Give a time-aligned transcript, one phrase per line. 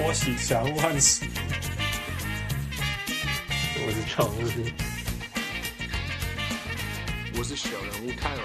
[0.00, 1.26] 我是小人物汉斯，
[3.84, 4.30] 我是常务，
[7.36, 8.40] 我是小人物泰尔。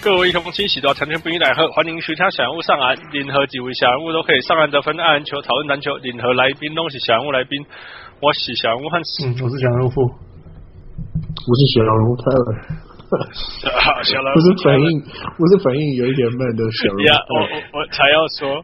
[0.00, 7.66] 各位空气喜多成天不应来喝，欢迎徐家小人物上岸，任何几位小人物都可以上岸得分，爱篮球讨论篮球，任何来宾都是小人物来宾。
[8.20, 10.14] 我是小人物汉斯，嗯，我是小人物富，我
[11.58, 12.89] 是小人物泰尔。
[13.10, 15.02] 不是反应，
[15.36, 17.00] 不是反应有一点慢的小人物。
[17.00, 18.62] 呀，我我我才要说，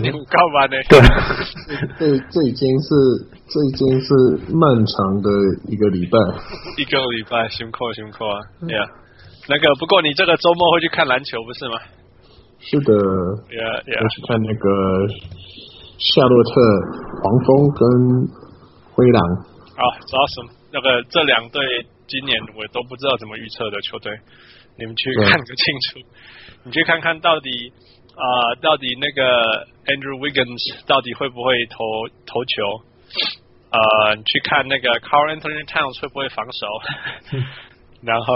[0.00, 0.80] 你干嘛呢？
[0.88, 0.96] 对，
[2.00, 2.88] 这这已经是
[3.48, 4.14] 这已经是
[4.56, 5.28] 漫长的
[5.68, 6.16] 一个礼拜，
[6.78, 8.40] 一个礼拜辛苦辛苦啊！
[8.72, 8.88] 呀，
[9.48, 11.76] 那个不过你这个周末会去看篮球不是吗？
[12.60, 13.60] 是的，呀
[13.92, 14.68] 呀，我去看那个
[15.98, 16.50] 夏洛特
[17.20, 17.80] 黄蜂跟
[18.94, 19.22] 灰狼。
[19.76, 20.40] 啊，主要是
[20.72, 21.60] 那个这两队。
[22.10, 24.10] 今年我都不知道怎么预测的球队，
[24.76, 26.02] 你们去看个清楚。
[26.64, 27.72] 你去看看到底
[28.18, 29.22] 啊、呃，到底那个
[29.86, 31.78] Andrew Wiggins 到底会不会投
[32.26, 32.82] 投球？
[33.70, 36.66] 呃，你去看那个 Carl Anthony Towns 会不会防守？
[38.02, 38.34] 然后，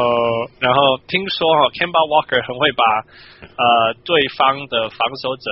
[0.61, 2.85] 然后听说哈，Camby Walker 很会把
[3.59, 5.51] 呃对方的防守者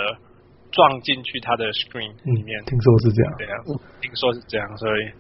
[0.71, 2.63] 撞进去他的 screen 里面。
[2.63, 3.57] 嗯、听说是这样，对啊，
[4.01, 5.11] 听说是这样，所以。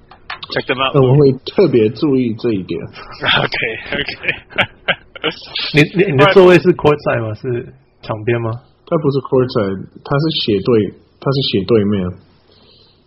[0.52, 0.94] Check them out。
[0.94, 2.78] 我会特别注意这一点。
[2.84, 3.56] OK
[3.96, 4.12] OK
[5.74, 7.34] 你你你的座位是 side 吗？
[7.34, 7.72] 是
[8.02, 8.50] 场边吗？
[8.86, 12.04] 他不是 side，他是斜对，他是斜对面。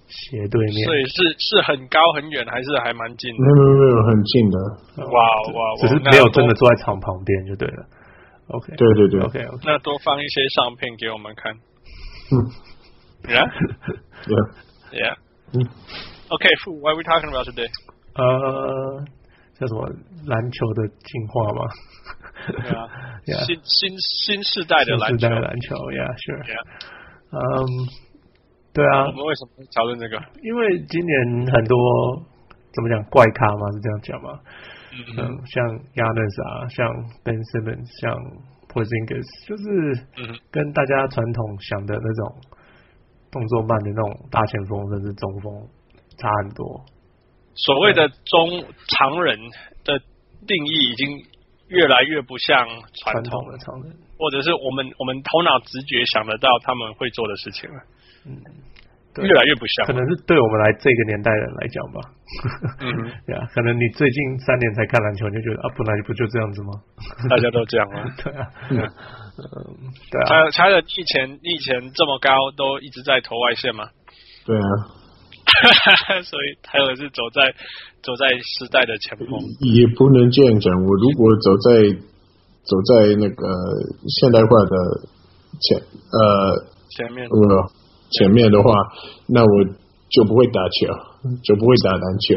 [0.07, 0.85] 斜对面。
[0.85, 3.41] 所以是是很高很远，还是还蛮近的？
[3.43, 4.57] 没有没有没有，很近的。
[5.11, 5.19] 哇
[5.53, 7.85] 哇，只是没有真的坐在场旁边就对了。
[8.47, 8.73] OK。
[8.77, 9.19] 对对对。
[9.21, 9.59] OK OK。
[9.66, 11.53] 那多放一些相片给我们看。
[12.31, 12.33] 嗯。
[13.27, 13.49] Yeah。
[14.25, 14.45] Yeah。
[14.93, 15.16] Yeah。
[15.53, 15.67] 嗯。
[16.36, 17.69] Okay, what are we talking about today?
[18.16, 19.06] 呃，
[19.56, 19.88] 叫什么
[20.28, 21.63] 篮球的进化吗？
[22.59, 26.44] 对啊，新新新世代的篮球，新世代的篮球，Yeah，Sure。
[27.31, 27.40] 嗯，
[28.73, 29.07] 对啊。
[29.07, 30.19] 我们为什么会讨论这个？
[30.44, 31.78] 因为今年很多
[32.73, 34.40] 怎么讲怪咖嘛，是这样讲嘛。
[34.91, 35.63] 嗯，嗯像
[35.96, 36.84] Giannis 啊，像
[37.23, 38.12] Ben Simmons，像
[38.67, 39.63] Porzingis，就是
[40.52, 42.35] 跟大家传统想的那种
[43.31, 45.63] 动作慢的那种大前锋，甚至中锋。
[46.18, 46.86] 差很多，
[47.56, 49.40] 所谓的中常人
[49.84, 50.00] 的
[50.48, 51.24] 定义已经
[51.68, 52.68] 越来越不像
[53.02, 57.81] 传统的常人，或者是我们我们头脑直觉想得到他们会做的事情了。
[58.28, 58.38] 嗯，
[59.24, 62.02] 越来越不像，可能是对我们来这个年代人来讲吧。
[62.82, 66.74] 嗯，对啊，可能你最近三年才看篮球，你就觉得啊，本来不就这样子吗？
[67.30, 68.03] 大家都这样吗？
[68.22, 68.76] 对啊，嗯，
[70.12, 70.26] 对啊。
[70.28, 73.90] 才才的以前你以前这么高，都一直在投外线吗？
[74.46, 75.04] 对啊。
[76.23, 77.53] 所以泰尔是走在
[78.03, 79.27] 走在时代的前锋，
[79.73, 80.73] 也不能这样讲。
[80.83, 81.95] 我如果走在
[82.63, 83.47] 走在那个
[84.09, 84.73] 现代化的
[85.61, 87.71] 前呃前面，呃
[88.11, 88.71] 前面的话，
[89.27, 89.66] 那我
[90.09, 90.88] 就不会打球，
[91.43, 92.35] 就不会打篮球，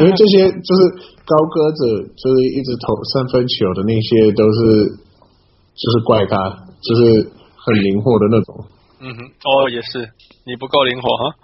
[0.00, 0.80] 因为这些就是
[1.24, 4.86] 高个子，就是一直投三分球的那些，都是
[5.74, 6.36] 就是怪咖，
[6.80, 8.64] 就是很灵活的那种。
[9.02, 9.98] 嗯哼，哦，也是，
[10.44, 11.34] 你不够灵活哈。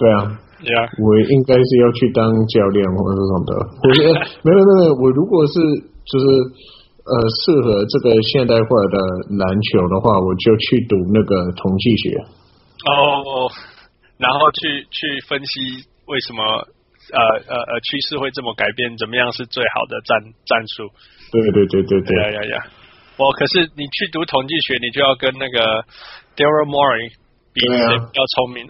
[0.00, 0.16] 对啊
[0.64, 0.88] ，Yeah.
[0.96, 3.52] 我应该是要去当教练或者什么的。
[3.84, 5.60] 我觉得 没有没有，我如果是
[6.08, 6.24] 就是
[7.04, 7.12] 呃
[7.44, 8.96] 适合这个现代化的
[9.36, 12.16] 篮球的话，我就去读那个统计学。
[12.88, 13.52] 哦，
[14.16, 16.40] 然后去去分析为什么
[17.12, 20.16] 呃呃呃趋势会这么改变，怎么样是最好的战
[20.48, 20.88] 战术？
[21.28, 22.10] 对对对对对。
[22.24, 22.64] 呀呀呀！
[23.20, 25.84] 我可是你去读统计学，你就要跟那个
[26.40, 27.12] Daryl Morey
[27.52, 28.64] 比谁比较聪明。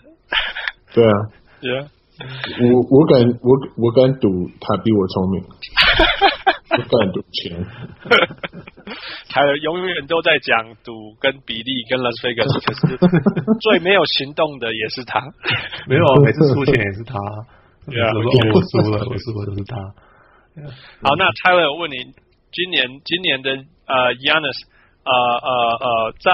[0.92, 1.12] 对啊
[1.60, 1.88] ，Yeah.
[2.20, 4.28] 我我敢我我敢赌
[4.60, 5.40] 他比我聪明，
[6.68, 7.64] 我敢赌钱。
[9.30, 12.98] 他永远都在讲赌跟比例跟 Las Vegas，可是
[13.60, 15.20] 最没有行动的也是他。
[15.88, 17.14] 没有啊，每次输钱也是他。
[17.86, 19.76] 对啊，我输了，我输了都是他。
[21.00, 21.96] 好，那 Tyler 我问你，
[22.52, 23.50] 今年今年的
[23.86, 24.66] 呃 Giannis
[25.04, 25.48] 呃呃
[25.80, 26.30] 呃在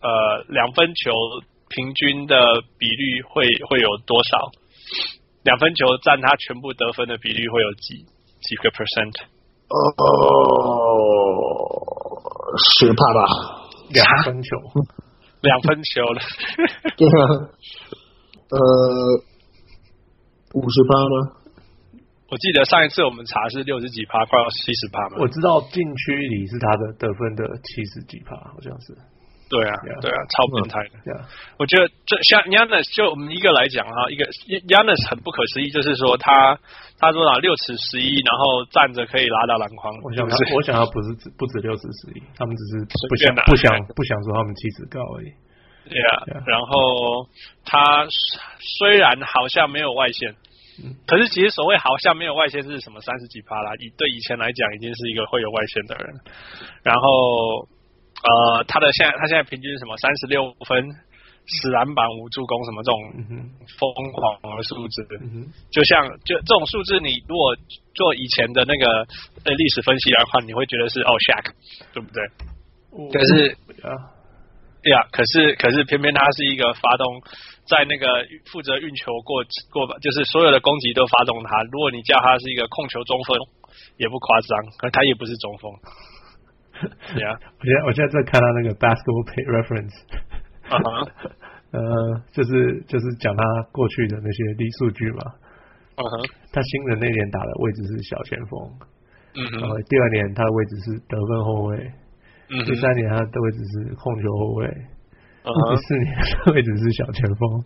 [0.00, 1.12] 呃两分球。
[1.74, 2.36] 平均的
[2.78, 4.38] 比率会会有多少？
[5.42, 8.06] 两分球占他全部得分的比率会有几
[8.40, 9.12] 几个 percent？
[9.68, 10.04] 哦，
[12.78, 13.26] 十帕吧。
[13.90, 14.56] 两分球，
[15.42, 16.22] 两分球了。
[16.96, 17.50] 对啊，
[18.48, 18.58] 呃，
[20.54, 21.42] 五十八吗？
[22.30, 25.16] 我记得上一次我们查是六十几趴，快要七十趴嘛。
[25.20, 28.96] 我知道禁区里是他的得分的七十几趴，好像是。
[29.46, 30.00] 对啊，yeah.
[30.00, 30.96] 对啊，超变态的。
[31.04, 31.20] Yeah.
[31.60, 34.24] 我觉得这像 Giannis 就我们一个来讲哈，一个
[34.64, 36.58] Giannis 很不可思议，就是说他
[36.98, 39.92] 他说啊，六尺十一，然后站着可以拉到篮筐。
[40.02, 45.28] 我想他，我想他不是只不止六尺十一，他们只是不想不想不想说他们气质高而已。
[45.92, 47.28] 对啊，然后
[47.64, 48.08] 他
[48.80, 50.32] 虽然好像没有外线，
[50.80, 56.14] 嗯，可是其实所谓好像没有外线是什么三十几趴啦，以对以前来讲已经是一个会有外线的人，
[56.82, 57.68] 然后。
[58.24, 59.94] 呃，他的现在他现在平均是什么？
[59.98, 60.80] 三十六分，
[61.44, 62.96] 十篮板，五助攻，什么这种
[63.76, 65.04] 疯狂的数字？
[65.20, 67.54] 嗯、就像就这种数字，你如果
[67.92, 69.04] 做以前的那个
[69.44, 71.52] 呃历史分析的话，你会觉得是哦，Shaq，
[71.92, 72.24] 对不对？
[72.96, 73.52] 哦、可是
[73.84, 73.92] 啊，
[74.80, 77.20] 对啊，可是可是偏偏他是一个发动
[77.68, 81.62] 在那个负责运球过过，就是所有的攻击都发动他。
[81.70, 83.36] 如果你叫他是一个控球中锋，
[83.98, 85.70] 也不夸张，可他也不是中锋。
[87.14, 89.94] Yeah，我现在我现在在看他那个 basketball pay reference，
[90.68, 91.06] 啊、uh-huh.
[91.70, 91.80] 呃，
[92.32, 95.22] 就是就是讲他过去的那些历数据嘛，
[95.96, 96.12] 嗯哼，
[96.52, 98.58] 他新人那年打的位置是小前锋，
[99.34, 101.76] 嗯哼，然后第二年他的位置是得分后卫，
[102.50, 107.62] 嗯哼，第三年他的位置是控球后卫，第四年他的位置是小前锋，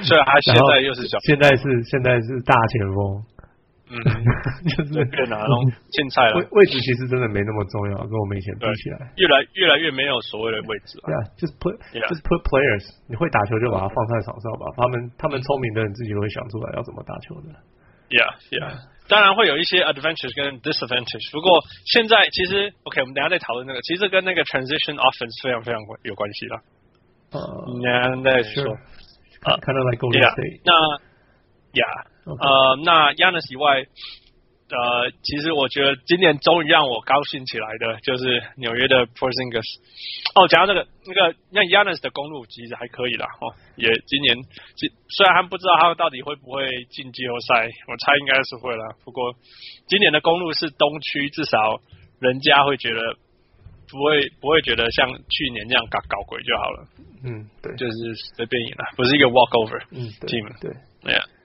[0.00, 3.22] 所以他现在又是小现在是现在是大前锋。
[3.90, 3.98] 嗯，
[4.70, 5.54] 就是变哪种
[5.90, 6.38] 青菜了。
[6.38, 11.10] 位位置其实真的没那么重要，跟我们以前比起来，越来越来越没有所谓的位置了。
[11.10, 14.70] 对啊，就是 put，就是 put players，你会打球就把它放在场上吧。
[14.78, 17.50] 他们他们聪明的人自己会想出来要怎么打球的。
[18.10, 18.74] Yeah, yeah，
[19.06, 21.30] 当然会有一些 advantage 跟 disadvantage。
[21.34, 26.54] 不过现在其实 OK，我们等下再讨论那个，其实跟那个 transition offense 非常非常有关系了。
[27.30, 27.38] 呃，
[27.82, 28.70] 那再说，
[29.46, 30.62] 啊，kind of like Golden State。
[30.62, 30.74] 那
[31.74, 32.09] ，Yeah。
[32.24, 33.86] 呃，那 Giannis 以外，
[34.70, 39.66] 呃，其实我觉得今年终于让我高兴起来的，就是纽约的 Porzingis。
[40.34, 44.36] 哦，讲到这个，那个那 Giannis 的公路其实还可以啦，哦，也今年，
[45.08, 48.94] 虽然他们不知道他们到底会不会进季后赛，我猜应该是会啦。
[49.04, 49.34] 不过
[49.88, 51.80] 今年的公路是东区，至少
[52.20, 53.16] 人家会觉得
[53.90, 56.86] 不会不会觉得像去年那样搞搞鬼就好了。
[57.24, 59.82] 嗯，对，就是随便赢了，不是一个 walkover。
[59.90, 60.06] 嗯
[60.60, 60.70] 对，
[61.02, 61.18] 对呀。
[61.18, 61.39] 啊、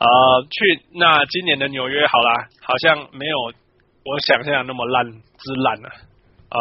[0.00, 0.06] 呃，
[0.48, 3.36] 去那今年的纽约好啦，好像没有
[4.04, 5.90] 我想象那么烂之烂了。
[6.50, 6.58] 呃，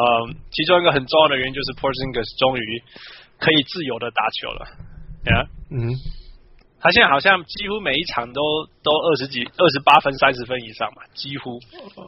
[0.52, 2.84] 其中一个很重要的原因就是 Porzingis 终于
[3.40, 4.66] 可以自由的打球了。
[5.32, 5.88] 呀，嗯，
[6.82, 8.42] 他现在好像几乎每一场都
[8.84, 11.58] 都二十几、二十八分、三十分以上嘛，几乎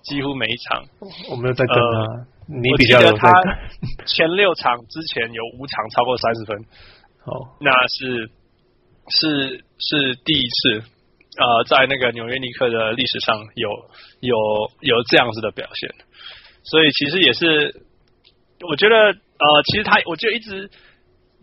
[0.03, 0.83] 几乎每一场。
[1.31, 2.27] 我没有在跟他，呃、
[2.59, 3.31] 你比较他
[4.05, 6.57] 前六场之前有五场超过三十分。
[7.23, 8.29] 哦，那是
[9.07, 10.83] 是是第一次。
[11.41, 13.69] 呃，在那个纽约尼克的历史上有
[14.19, 14.37] 有
[14.81, 15.89] 有这样子的表现，
[16.63, 17.81] 所以其实也是，
[18.69, 20.69] 我觉得呃，其实他，我觉得一直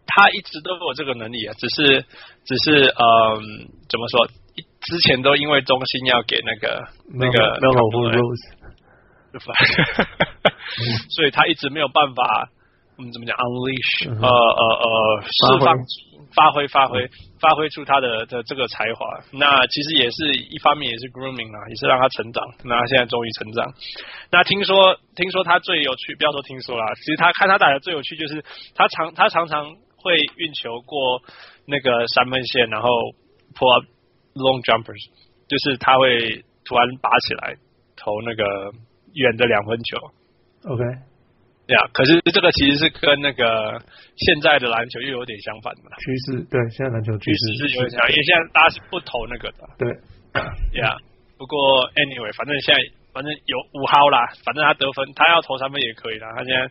[0.06, 2.04] 他一直都有这个能力啊，只是
[2.44, 3.40] 只是呃，
[3.90, 4.28] 怎么说？
[4.80, 8.54] 之前都因为中心要给那个那个 Melo Rose，
[11.10, 12.48] 所以他一直没有办法，
[12.96, 15.76] 我们怎么讲？Unleash，呃呃呃，释放。
[16.34, 17.08] 发挥发挥
[17.40, 22.44] 发挥出他的的这个才华，那其实也是一方面也是 grooming 啊，也是让他成长。
[22.64, 23.72] 那他现在终于成长。
[24.30, 28.44] 那听说听说他最有趣，不要说听说啦，其实他看他打的最有趣就是
[28.74, 31.22] 他常他常常会运球过
[31.66, 32.88] 那个三分线，然后
[33.54, 33.84] pull up
[34.34, 35.08] long jumpers，
[35.48, 37.56] 就是他会突然拔起来
[37.96, 38.44] 投那个
[39.14, 39.96] 远的两分球。
[40.70, 41.07] OK。
[41.68, 43.76] 呀、可是这个其实是跟那个
[44.16, 46.40] 现在的篮球又有点相反的趋势。
[46.48, 49.68] 对，现在篮球趋势是有点像，因为现在大家是不投那个的。
[49.76, 49.84] 对，
[50.80, 50.96] 呀、yeah，
[51.36, 52.80] 不过 anyway，反正现在
[53.12, 56.32] 反正有五号啦，反正他得分，他要投三分也可以啦。
[56.32, 56.64] 他现在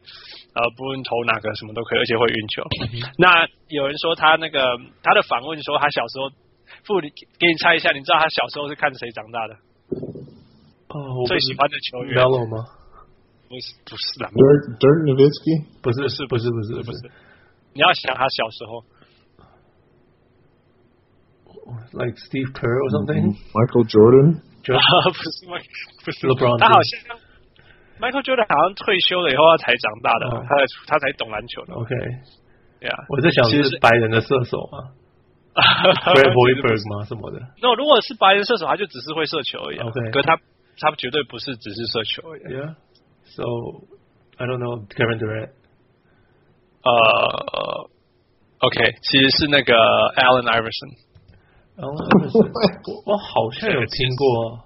[0.58, 2.66] 呃，不论投哪个什么都可以，而且会运球。
[2.90, 6.34] 嗯、那有人说他那个他的访问说他小时候，
[6.90, 9.54] 父，你给你猜一下，你知道他小时候是看谁长大的？
[10.90, 12.18] 哦，最喜欢的球员。
[12.26, 12.66] Melo 吗？
[13.48, 17.00] 不是不是的，Dirk Dirk Nowitzki 不是是不是不是不是，
[17.72, 18.84] 你要想他小时候
[21.96, 25.48] ，like Steve Kerr or something，Michael Jordan，不是
[26.04, 27.16] 不是 LeBron，他好像
[28.04, 31.74] Michael Jordan 好像退休了以后他才长大的，他才他才懂篮球的。
[31.74, 31.96] OK，
[32.82, 34.92] 对啊，我在想是白人的射手吗
[35.56, 37.06] ？Fred Hoiberg 吗？
[37.08, 37.40] 什么的？
[37.62, 39.80] 那如果是白人射手，他就只是会射球而已。
[39.80, 40.38] OK，可他
[40.80, 42.44] 他绝对不是只是射球而已。
[42.44, 42.76] Yeah。
[43.35, 43.43] So
[44.37, 45.51] I don't know Kevin Durant。
[46.83, 47.91] 呃，
[48.59, 52.51] OK，其实是那个 Allen Iverson。Allen Iverson，
[53.07, 54.65] 我我好像有听过。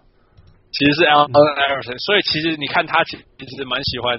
[0.73, 4.19] 其实是 Allen Iverson，所以其实你看他其实蛮喜欢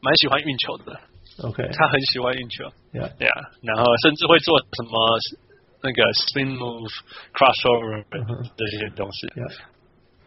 [0.00, 1.00] 蛮喜欢运球的。
[1.44, 5.18] OK，他很喜欢运球，Yeah Yeah，然后甚至会做什么
[5.82, 8.02] 那个 spin move、crossover
[8.56, 9.28] 这些东西。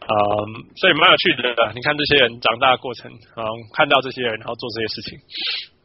[0.07, 1.43] 嗯，所以蛮有趣的。
[1.75, 3.43] 你看这些人长大的过程，嗯，
[3.75, 5.19] 看到这些人，然后做这些事情，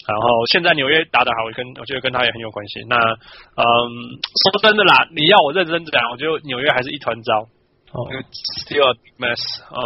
[0.05, 2.85] 然后现在纽约打得好，我跟我觉得跟他也很有关系。
[2.85, 3.65] 那嗯，
[4.53, 7.49] 说真的啦，你要我认真讲，我觉得纽约还是一团糟，
[7.97, 8.05] 哦
[8.69, 9.41] ，still a big mess，
[9.73, 9.81] 呃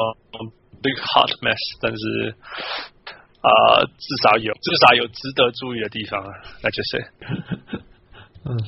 [0.83, 2.35] ，big hot mess，但是
[3.39, 7.07] 呃，至少有至少有值得注意的地方啊，那就是，
[8.43, 8.59] 嗯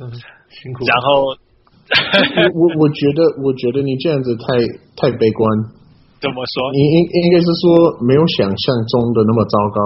[0.00, 0.10] 嗯，
[0.48, 0.86] 辛苦。
[0.86, 1.36] 然后。
[2.54, 4.46] 我我觉得，我觉得你这样子太
[4.96, 5.42] 太悲观。
[6.20, 6.70] 怎么说？
[6.72, 9.80] 你应应该是说没有想象中的那么糟糕，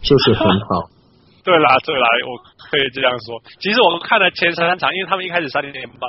[0.00, 0.88] 就是很好。
[1.42, 2.38] 对啦，对啦，我
[2.70, 3.34] 可以这样说。
[3.58, 6.06] 其实我看了前三场，因为他们一开始三点半，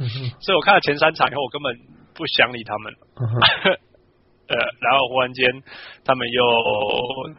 [0.00, 0.08] 嗯、
[0.40, 1.68] 所以我看了前三场以后，我根本
[2.16, 2.92] 不想理他们。
[3.20, 3.22] 嗯、
[4.48, 5.44] 呃，然后忽然间
[6.02, 6.40] 他们又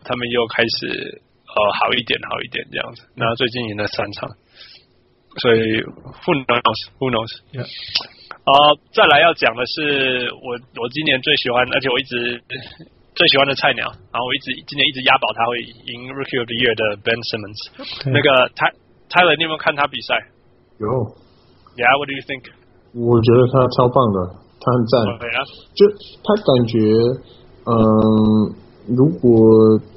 [0.05, 0.85] 他们又开始
[1.49, 3.09] 呃好一点，好一点这样子。
[3.15, 4.29] 然后最近赢了三场。
[5.39, 5.79] 所以
[6.25, 7.31] ，who knows？Who knows？
[7.55, 8.51] 啊，
[8.91, 12.41] 再来要讲的是我我今年最喜欢，而且我一直
[13.15, 17.71] 最喜欢的菜鸟，然后我一直今年一直押宝他会赢 Rookie of the Year 的 Ben Simmons。
[18.11, 18.49] 那个
[19.07, 20.19] Tyler，你有没有看他比赛？
[20.79, 20.87] 有。
[21.79, 22.51] Yeah，What do you think？
[22.91, 25.07] 我觉得他超棒的，他很赞。
[25.71, 25.87] 就
[26.27, 26.75] 他感觉，
[27.71, 28.59] 嗯。
[28.87, 29.29] 如果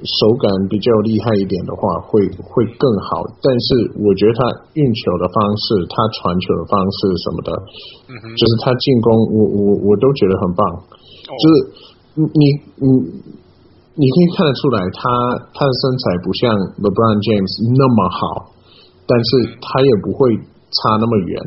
[0.05, 3.25] 手感比较厉害一点的话，会会更好。
[3.41, 4.41] 但是我觉得他
[4.77, 7.49] 运球的方式，他传球的方式什么的，
[8.09, 10.61] 嗯、就是他进攻，我我我都觉得很棒。
[10.69, 11.53] 哦、就是
[12.13, 12.45] 你
[12.77, 12.85] 你
[13.97, 15.01] 你可以看得出来他，
[15.53, 16.53] 他他的身材不像
[16.85, 18.53] LeBron James 那么好，
[19.09, 21.41] 但是他也不会差那么远。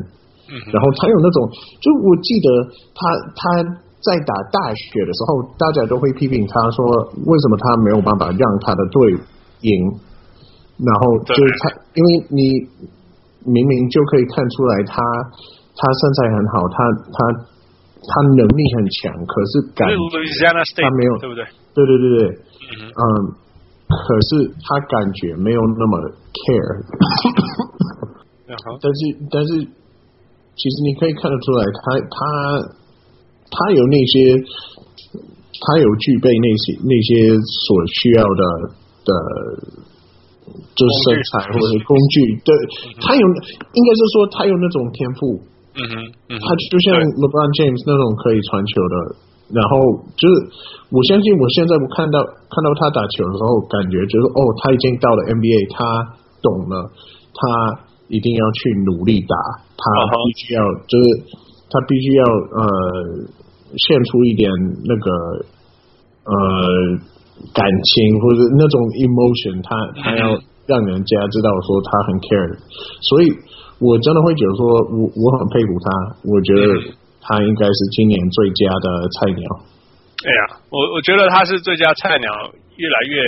[0.51, 1.47] 嗯、然后他有那种，
[1.79, 2.47] 就我记得
[2.93, 2.99] 他
[3.33, 3.87] 他。
[3.99, 6.87] 在打大雪的时候，大家都会批评他说，
[7.27, 9.11] 为什么他没有办法让他的队
[9.61, 9.75] 赢？
[10.79, 12.63] 然后就是他，因为你
[13.43, 15.03] 明明就可以看出来他，他
[15.75, 16.77] 他身材很好，他
[17.11, 17.17] 他
[17.99, 19.95] 他能力很强，可是感觉
[20.83, 21.43] 他没有，对不对？
[21.75, 22.39] 对对对对，
[22.95, 23.03] 嗯，
[23.91, 25.99] 可是他感觉没有那么
[26.31, 26.87] care。
[28.79, 29.59] 但是但是，
[30.55, 32.79] 其实你可以看得出来，他他。
[33.49, 34.37] 他有那些，
[35.57, 37.33] 他有具备那些那些
[37.65, 38.43] 所需要的
[39.03, 39.11] 的，
[40.77, 42.37] 就是身材或者工具。
[42.45, 42.49] 对，
[43.01, 45.41] 他有，应该是说他有那种天赋。
[45.73, 45.93] 嗯哼，
[46.37, 48.95] 他就像 LeBron James 那种可以传球的。
[49.49, 50.33] 然后就是，
[50.93, 55.81] 我相信我现在我看到看到他打球的时候，感觉就是哦，他已经到了 NBA，他
[56.45, 56.85] 懂了，
[57.33, 57.41] 他
[58.13, 59.33] 一定要去努力打，
[59.73, 61.03] 他必须要就是。
[61.71, 62.65] 他必须要呃
[63.77, 64.49] 献出一点
[64.85, 65.07] 那个
[66.25, 66.33] 呃
[67.53, 69.69] 感情或者那种 emotion，他
[70.01, 72.57] 他要让人家知道说他很 care，
[73.01, 73.31] 所以
[73.79, 75.87] 我真的会觉得说我我很佩服他，
[76.25, 78.87] 我觉得他应该是今年最佳的
[79.19, 79.45] 菜鸟。
[80.19, 82.27] 哎呀，我我觉得他是最佳菜鸟，
[82.75, 83.23] 越来越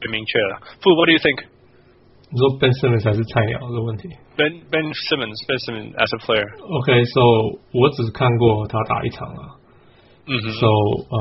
[0.00, 0.56] 越明确了。
[0.80, 1.44] Fu, what do you think?
[2.30, 4.04] 你说 Ben Simmons 还是菜鸟这个问题
[4.36, 6.44] ？Ben Ben Simmons Ben Simmons as a player。
[6.60, 9.56] OK，so、我只看过他打一场啊。
[10.28, 10.44] 嗯哼。
[10.60, 10.68] So
[11.08, 11.16] 嗯、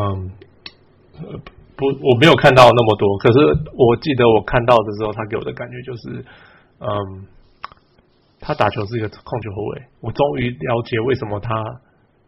[1.15, 1.39] um,，
[1.79, 3.07] 不，我没有看到那么多。
[3.23, 3.39] 可是
[3.71, 6.25] 我记得我看到的时候，他给我的感觉就是，
[6.83, 7.23] 嗯，
[8.41, 9.87] 他打球是一个控球后卫。
[10.03, 11.55] 我终于了解为什么他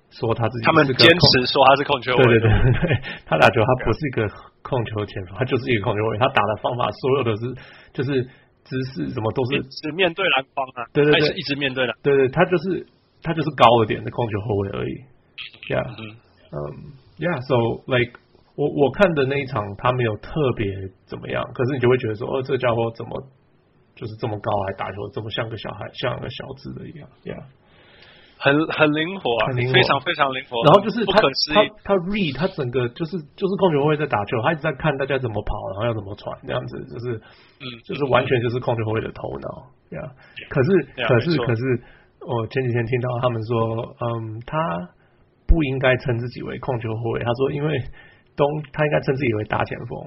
[0.09, 0.63] 说他自己。
[0.63, 2.39] 他们坚持说他是控球后卫。
[2.39, 2.95] 对对对对，
[3.27, 4.24] 他打球他不是一个
[4.63, 6.17] 控球前锋，他就是一个控球后卫。
[6.17, 7.43] 他打的方法所有的是
[7.91, 8.24] 就是。
[8.69, 12.85] 姿势什么都是只面对篮筐啊，对对对，一直面对的，对对，他就是
[13.23, 14.93] 他就是高了点的控球后卫而已
[15.67, 16.01] ，Yeah，嗯
[16.53, 16.57] 嗯
[17.17, 18.13] ，Yeah，so like
[18.55, 20.67] 我我看的那一场他没有特别
[21.07, 23.11] 怎么样，可是你就会觉得说，哦，这家伙怎么
[23.95, 27.43] 就是这么高还打球这么像个小孩，像个小子的一样，Yeah。
[28.39, 30.63] 很很灵活啊，很灵活，非常非常灵活。
[30.63, 37.19] 然后就是他他他 read 他整个就是就是控球后卫在打球，他一直在看大家怎么跑，然后要怎么传，这样子就是
[37.60, 40.00] 嗯，就是完全就是控球后卫的头脑呀。
[40.48, 40.72] 可是
[41.03, 41.62] 可是可是，
[42.24, 44.55] 我前几天听到他们说，嗯，他
[45.46, 47.77] 不应该称自己为控球后卫，他说因为
[48.39, 50.00] 东他应该称自己为大前锋。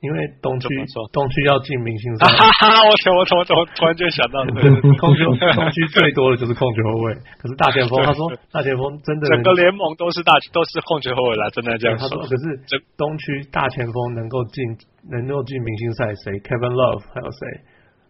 [0.00, 0.68] 因为东区
[1.12, 2.86] 东区要进明星赛，哈哈！
[2.86, 12.08] 我我怎么突然就想到，对，控球 东区最多的就是控球后卫，可是大前锋，他说大前锋真的整个联盟都是大都是控球后卫了，真的这样说。
[12.08, 12.62] 他说，可是
[12.96, 14.62] 东区大前锋能够进
[15.10, 17.40] 能够进明星赛，谁？Kevin Love 还有谁？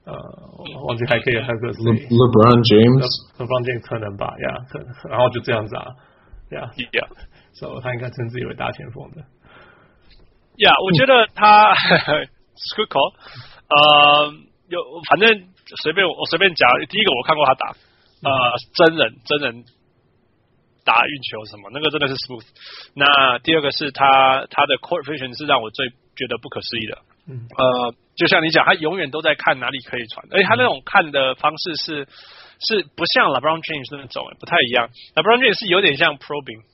[0.08, 0.14] 呃，
[0.88, 5.84] 忘记还可以还有个谁？LeBron James，LeBron James 可能吧，呀，可能，然后就这样子啊，
[6.50, 6.60] 呀
[6.92, 7.08] 呀，
[7.52, 9.20] 所以他应该称自己为大前锋的。
[10.58, 11.74] 呀，yeah, 我觉得他
[12.76, 13.14] good call，
[13.68, 14.32] 呃，
[14.68, 15.48] 有反正
[15.82, 17.74] 随便我随便讲，第一个我看过他打，
[18.22, 19.64] 呃，真人真人
[20.84, 22.46] 打运球什么，那个真的是 smooth。
[22.94, 26.98] 那第二个是他他的 court vision 是让我最觉得不可思议的。
[27.28, 32.08] 嗯，呃，就像你讲，他永远都在看哪里可以传，而且他那种看的方式是
[32.58, 34.88] 是不像 LeBron James 那种，不太一样。
[35.14, 36.64] LeBron James 是有点像 probing，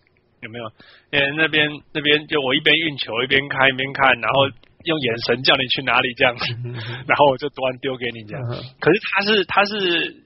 [0.45, 0.65] 有没有？
[1.11, 4.47] 因为那边那边就我一边运球一边看一边看，然后
[4.85, 6.45] 用眼神叫你去哪里这样子，
[7.09, 8.45] 然后我就突然丢给你这样。
[8.79, 10.23] 可是他是他是。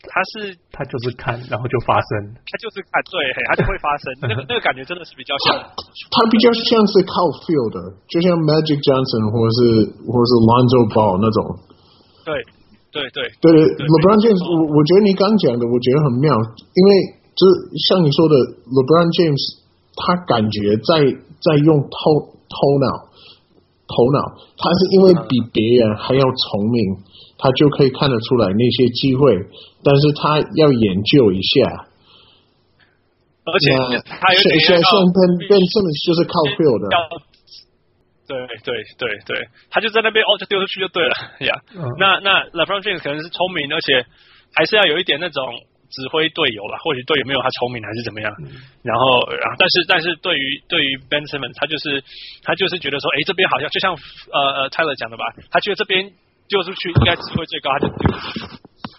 [0.00, 2.32] 他是他就是看，然后就发生。
[2.32, 4.08] 他就是看，对，他就会发生。
[4.24, 7.76] 那个那个感觉真的是比较像，他比较像是靠 feel 的，
[8.08, 9.60] 就像 Magic Johnson 或是
[10.08, 11.38] 或是 Lonzo Ball 那种。
[12.24, 12.32] 对
[12.96, 16.90] 对对对对，LeBron James，我我觉得你刚讲的，我觉得很妙，因为
[17.40, 18.36] 就是像你说的
[18.68, 19.64] ，LeBron James，
[19.96, 21.00] 他感觉在
[21.40, 23.08] 在用头头脑
[23.88, 27.08] 头脑，他是因为比别人还要聪明。
[27.40, 29.32] 他就可以看得出来那些机会，
[29.80, 31.88] 但是他要研究一下。
[33.48, 33.72] 而且
[34.04, 36.84] 他有点像像 Ben Ben Simmons 就是靠 feel 的。
[38.28, 41.16] 对对对对，他就在那边哦，就丢出去就对了
[41.48, 41.56] 呀。
[41.72, 41.80] Yeah.
[41.80, 44.04] 嗯、那那 LeBron James 可能是聪明，而且
[44.52, 45.40] 还是要有一点那种
[45.90, 48.32] 指挥队友了，或许队友没有他聪明还是怎么样。
[48.40, 48.48] 嗯、
[48.82, 52.02] 然后，然后但是但是对于对于 Ben Simmons，他就是
[52.42, 53.92] 他就是觉得说，哎，这边好像就像
[54.32, 56.10] 呃呃 Tyler 讲的吧，他觉得这边。
[56.50, 58.40] 丢出去应该机会最高，他就丢出去，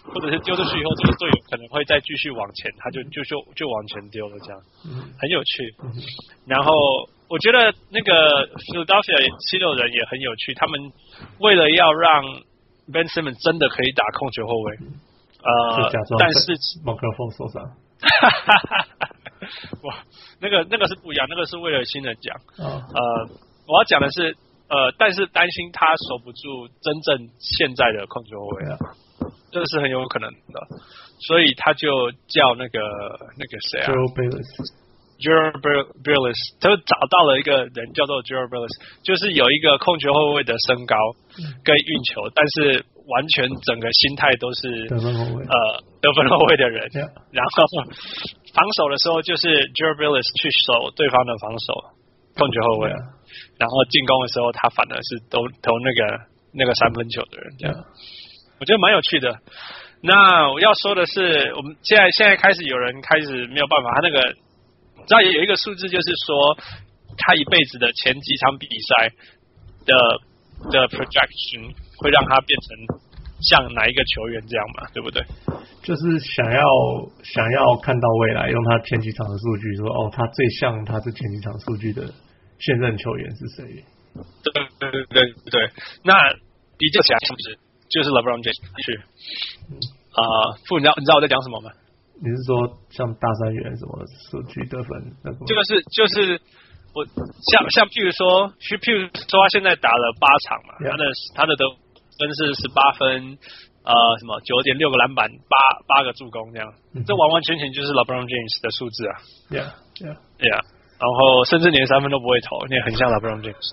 [0.08, 4.62] 或者是丢出去以后，这个队友可能会再继续往前，他就就就就往前丢了，这样，
[5.20, 5.74] 很有趣。
[6.46, 6.72] 然后
[7.28, 9.20] 我觉得那个 Philadelphia
[9.50, 10.80] 七六人也很有趣，他们
[11.40, 12.24] 为了要让
[12.90, 14.78] Ben Simmons 真的可以打控球后卫，
[15.42, 16.52] 呃，但是
[16.84, 17.62] 麦克风受伤，
[19.82, 19.98] 哇，
[20.40, 23.28] 那个那个是不一样，那个是为了新人讲，呃，
[23.66, 24.34] 我要讲的是。
[24.72, 28.78] 呃，但是担心他守不住真正现在的控球后卫啊，
[29.52, 30.66] 这是很有可能的，
[31.28, 32.80] 所以他就叫那个
[33.36, 35.52] 那个谁啊，Joe Bayless，Joe
[36.00, 38.72] Bayless，他就找到了一个人叫做 Joe Bayless，
[39.04, 40.96] 就是有一个控球后卫的身高
[41.62, 45.56] 跟运球，嗯、但是完全整个心态都是得分后卫，呃，
[46.00, 47.10] 得分后卫的人，Yeah.
[47.32, 47.66] 然后
[48.52, 51.72] 防守的时候就是 Joe Bayless 去守对方的防守
[52.36, 52.90] 控球后卫。
[52.90, 53.12] Yeah.
[53.58, 56.20] 然后进攻的时候，他反而是投投那个
[56.52, 57.74] 那个三分球的人，这样，
[58.60, 59.38] 我觉得蛮有趣的。
[60.02, 64.20] 那我要说的是，我们现在现在开始有人开始没有办法，他那个，
[65.06, 66.58] 知道也有一个数字，就是说
[67.16, 69.08] 他一辈子的前几场比赛
[69.86, 69.94] 的
[70.70, 72.98] 的 projection 会让他变成
[73.40, 75.24] 像哪一个球员这样嘛，对不对？
[75.82, 76.66] 就是想要
[77.22, 82.12] 想要看到未来，用他前几场的数据说，哦，他最像他是前几场数据的。
[82.62, 83.64] 现任球员是谁？
[84.14, 85.70] 对对对对对，
[86.04, 86.14] 那
[86.78, 87.58] 比较起来是不是
[87.90, 88.94] 就是 LeBron James 去？
[90.14, 90.22] 啊，
[90.68, 91.72] 傅，你知道你知道我在讲什么吗？
[92.22, 95.10] 你是说像大三元什么数据得分？
[95.44, 96.40] 这个是就是
[96.94, 97.02] 我
[97.50, 100.92] 像像譬如说，譬如说他现在打了八场嘛，Yeah.
[100.92, 101.64] 他的他的得
[102.18, 103.38] 分是十八分，
[103.84, 106.72] 呃，什么九点六个篮板，八八个助攻这样，
[107.06, 109.14] 这完完全全就是 LeBron James 的数字啊。
[109.50, 109.68] Yeah,
[110.00, 110.60] yeah, yeah.
[111.02, 113.66] 然后甚至连三分都不会投，那很像 LeBron James。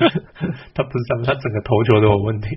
[0.74, 2.48] 他不是三分，他整个投球都有问题。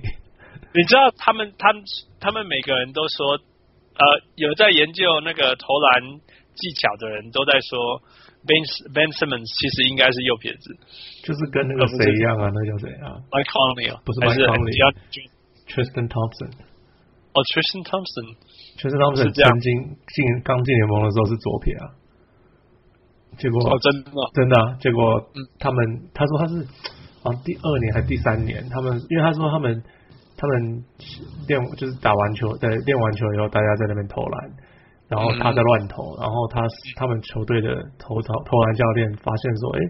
[0.72, 1.82] 你知道他们，他们，
[2.20, 4.04] 他们每个人都说，呃，
[4.36, 6.20] 有在研究那个投篮
[6.54, 8.02] 技巧的人都在说
[8.46, 8.54] ，Ben
[8.92, 10.76] Ben Simmons 其实应该是右撇子，
[11.24, 16.52] 就是跟那个谁一样啊，那个叫谁啊？Mike Conley 不是 Mike Conley，Tristan Thompson。
[17.34, 19.66] 哦，Tristan Thompson，Tristan Thompson 曾经
[20.06, 21.90] 进刚进联盟的时候是左撇啊。
[23.36, 24.12] 结果哦，真的。
[24.34, 25.18] 真的，结果
[25.58, 26.62] 他们他说他是
[27.26, 29.82] 啊第二年还是第三年，他们因为他说他们
[30.36, 30.84] 他们
[31.48, 34.50] 练就是打完球，对，练完球以后大家在那边投篮，
[35.14, 36.60] 然后他在乱投，然后他
[36.96, 39.80] 他们球队的投投投篮教练发现说，哎，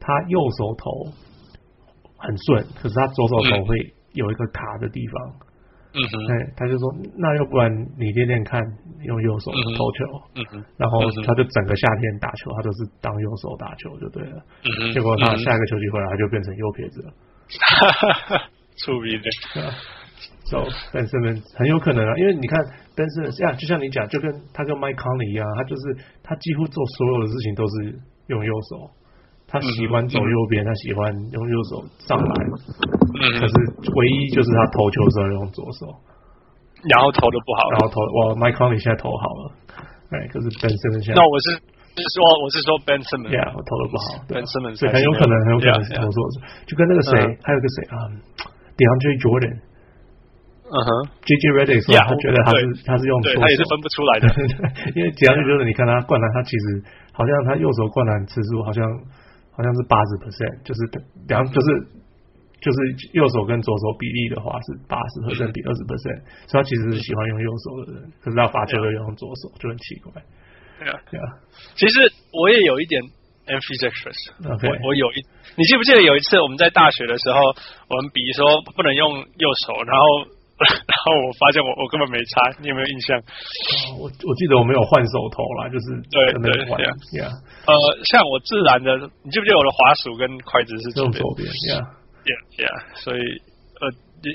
[0.00, 1.12] 他右手投
[2.16, 3.76] 很顺，可是他左手投会
[4.14, 5.48] 有一个卡的地方。
[5.94, 8.58] 嗯哼，哎，他就说，那要不然你练练看，
[9.04, 10.04] 用右手投球。
[10.36, 14.40] 嗯哼，然后他就整个夏天打球，他都是当右手打球就对了。
[14.64, 17.12] 嗯哼，结果他下一个球季回来，他就变成右撇子了。
[17.60, 18.44] 哈哈哈，
[18.78, 19.28] 出名的。
[20.52, 22.60] So Ben Simmons 很有可能啊，因为你看
[22.92, 27.96] Ben Simmons 像就像你讲，就跟他跟 Mike Conley 一样，他就是他几乎做所有的事情都是
[28.28, 28.92] 用右手。
[29.48, 32.36] 他喜欢走右边，他喜欢用右手上来，
[33.36, 33.52] 可是
[33.84, 35.92] 唯一就是他投球的时候用左手，
[36.88, 39.52] 然后投的不好，然后投哇，Mike Conley 现在投好了，
[40.08, 46.16] 哎，可是 Ben Simmons 现在，那我是是说我是说 Ben Simmons，yeah, 我投的不好，Ben Simmons，所以很有可能很有可能是投错，
[46.64, 47.12] 就跟那个谁，
[47.44, 47.96] 还有个谁啊
[48.72, 49.60] ，DeAndre Jordan，
[50.72, 50.88] 嗯哼
[51.28, 54.26] ，JJ Redick 说他觉得他是他是用左手，他也是分不出来的，
[54.96, 56.80] 因为 DeAndre Jordan 你看他灌篮，他其实
[57.12, 58.80] 好像他右手灌篮次数好像
[59.52, 60.80] 好像是八十 percent，就是
[61.28, 61.68] 两就是
[62.64, 70.08] 就是右手跟左手比例的话是八十 percent 比二十 percent，所以他其实是喜欢用右手的人，可是他罚球又用左手，就很奇怪。
[70.80, 71.26] 对啊，对啊，
[71.76, 72.00] 其实
[72.32, 72.96] 我也有一点。
[73.42, 75.18] ambidextrous，我我有一，
[75.58, 77.50] 你记不记得有一次我们在大学的时候，
[77.90, 83.18] 我们比说不能用右手，然后然后我发现我我根本没差，你有没有印象？
[83.18, 86.84] 哦、我我记得我没有换手头啦，就是对对对
[87.18, 87.30] 呀，
[87.66, 87.72] 呃，
[88.04, 93.20] 像我自然的，你记不记得我的滑鼠跟筷子是左边呀呀呀，所以
[93.80, 93.82] 呃，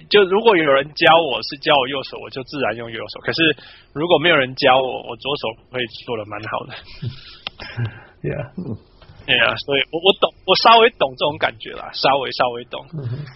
[0.09, 3.21] 就如果有人教我是教我右手，我就自然用右手。
[3.21, 3.55] 可是
[3.93, 6.73] 如果没有人教我，我左手会做的蛮好的。
[8.23, 8.49] Yeah.
[9.27, 12.79] 对啊，所以我我懂，我稍微懂这种感觉啦，稍微稍微懂，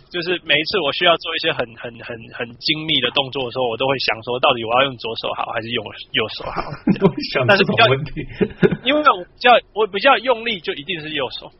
[0.08, 6.63] 就是每一次我需要做一些很很很很精密的动作的时候，我都会想说，到底我要用左手好还是用右手好？
[6.95, 8.23] 都会想这种问题，
[8.88, 11.51] 因为我比较我比较用力，就一定是右手，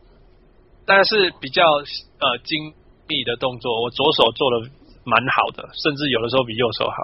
[0.88, 2.72] 但是比较呃精
[3.10, 4.72] 密的动作，我左手做的
[5.04, 6.96] 蛮好的，甚至有的时候比右手好。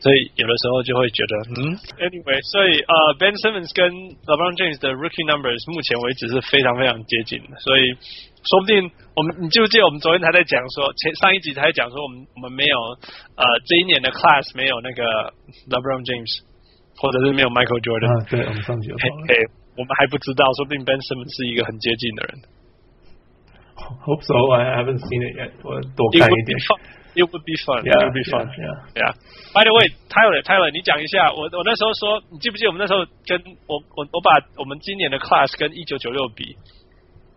[0.00, 3.92] 所以有的时候就会觉得，嗯，Anyway，所以呃，Ben Simmons 跟
[4.24, 7.92] LeBron James 的 Rookie Numbers 目前为止是非常非常接近的，所以
[8.40, 12.76] 说不定我们，你记不记得我们昨天还在讲说，前上一集还在讲说，我们我们没有
[13.36, 15.04] 呃这一年的 Class 没有那个
[15.68, 16.48] LeBron James，
[16.96, 19.36] 或者是没有 Michael Jordan，啊，对，我们上集有说了，嘿，
[19.76, 22.32] 我们还不知道，说不定 Ben Simmons 是一个很接近的人。
[24.04, 26.56] Hope so, I haven't seen it yet，我多看一点。
[27.14, 27.82] It would be fun.
[27.82, 28.46] Yeah, it would be fun.
[28.54, 29.12] Yeah, yeah.
[29.50, 33.34] By the way, Tyler, Tyler，你讲一下，我我那时候说，你记不记得我们那时候跟
[33.66, 36.54] 我我我把我们今年的 class 跟一九九六比，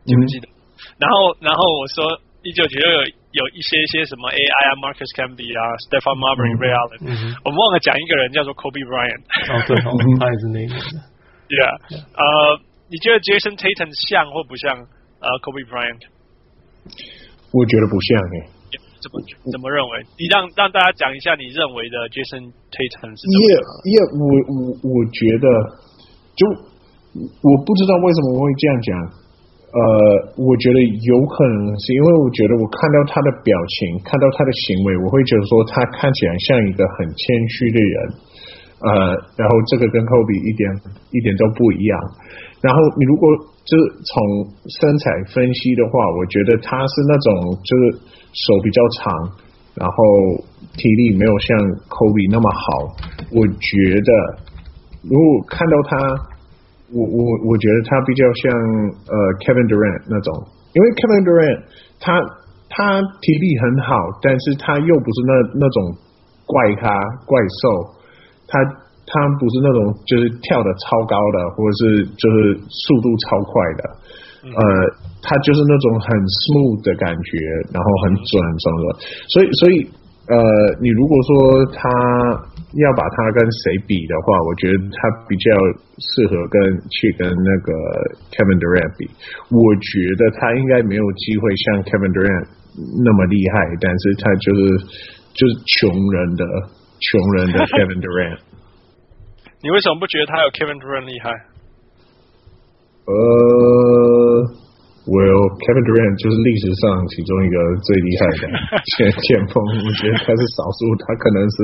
[0.06, 0.48] 记不记得？
[0.48, 0.54] 嗯、
[1.02, 2.06] 然后然后我说
[2.46, 3.02] 一九九六有
[3.34, 7.02] 有一些一些什么 AI 啊，Marcus Camby 啊，Stephon Marbury、Ray Allen，
[7.42, 9.26] 我们忘了讲一个人叫做 Kobe Bryant。
[9.50, 9.74] 哦，对，
[10.22, 10.74] 他也是那个。
[11.50, 12.62] Yeah，呃，
[12.94, 14.86] 你觉得 Jason Tatum 像或不像
[15.18, 16.06] 呃 Kobe Bryant？
[17.50, 18.53] 我觉得不像诶、欸。
[19.04, 19.20] 怎么
[19.52, 19.92] 怎么认为？
[20.16, 23.22] 你让让大家讲一下你认为的 Jason Tatum 是？
[23.28, 23.46] 耶
[23.92, 25.46] 耶，我我我觉得，
[26.40, 26.42] 就
[27.20, 28.90] 我不知道为什么我会这样讲。
[29.74, 29.82] 呃，
[30.38, 37.98] 我觉得有可能是因为我觉得我看到他的表情，看到他的行为，我会觉得说他看起来像一个很谦虚的人。
[38.86, 38.92] 呃，
[39.34, 40.70] 然后这个跟 Kobe 一点
[41.10, 41.98] 一点都不一样。
[42.64, 43.28] 然后你如果
[43.68, 44.16] 就是从
[44.80, 48.16] 身材分析的话，我觉得他是那种就是。
[48.34, 49.14] 手比较长，
[49.78, 49.94] 然后
[50.74, 51.54] 体力没有像
[51.86, 52.98] Kobe 那么好。
[53.30, 53.70] 我觉
[54.02, 54.10] 得，
[55.06, 55.94] 如果看到他，
[56.90, 58.50] 我我我觉得他比较像
[59.06, 59.14] 呃
[59.46, 60.34] Kevin Durant 那种，
[60.74, 61.62] 因为 Kevin Durant
[62.02, 62.18] 他
[62.74, 63.94] 他体力很好，
[64.26, 65.94] 但是他又不是那那种
[66.50, 66.90] 怪咖
[67.30, 67.94] 怪兽，
[68.50, 68.58] 他
[69.06, 73.84] 他不是那种就是跳的超高的，或者是就是速度超快的。
[74.44, 74.62] 呃，
[75.24, 77.32] 他就是那种很 smooth 的感觉，
[77.72, 78.88] 然后很准，什么的。
[79.32, 79.76] 所以，所以，
[80.28, 80.36] 呃，
[80.84, 81.32] 你如果说
[81.72, 81.88] 他
[82.76, 84.98] 要把他跟谁比的话，我觉得他
[85.32, 85.48] 比较
[85.96, 86.60] 适合跟
[86.92, 87.72] 去跟那个
[88.36, 89.08] Kevin Durant 比。
[89.48, 92.44] 我觉得他应该没有机会像 Kevin Durant
[93.00, 94.60] 那么厉害，但是他就是
[95.32, 96.44] 就是穷人的
[97.00, 97.08] 穷
[97.40, 98.44] 人的 Kevin Durant。
[99.64, 101.32] 你为什么不觉得他有 Kevin Durant 厉害？
[103.08, 103.12] 呃
[105.08, 108.44] ，Well Kevin Durant 就是历史上其中一个最厉害的
[108.92, 111.58] 前前锋，我觉得他是少数，他可能是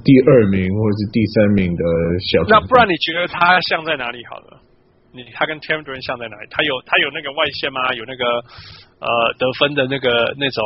[0.00, 1.84] 第二名或者是第三名的
[2.32, 2.40] 小。
[2.48, 4.24] 那不然你觉得他像在哪里？
[4.32, 4.56] 好了，
[5.12, 6.48] 你他跟 Kevin Durant 像在哪里？
[6.48, 7.92] 他有他有那个外线吗？
[7.92, 8.24] 有那个
[9.04, 10.08] 呃得分的那个
[10.40, 10.60] 那种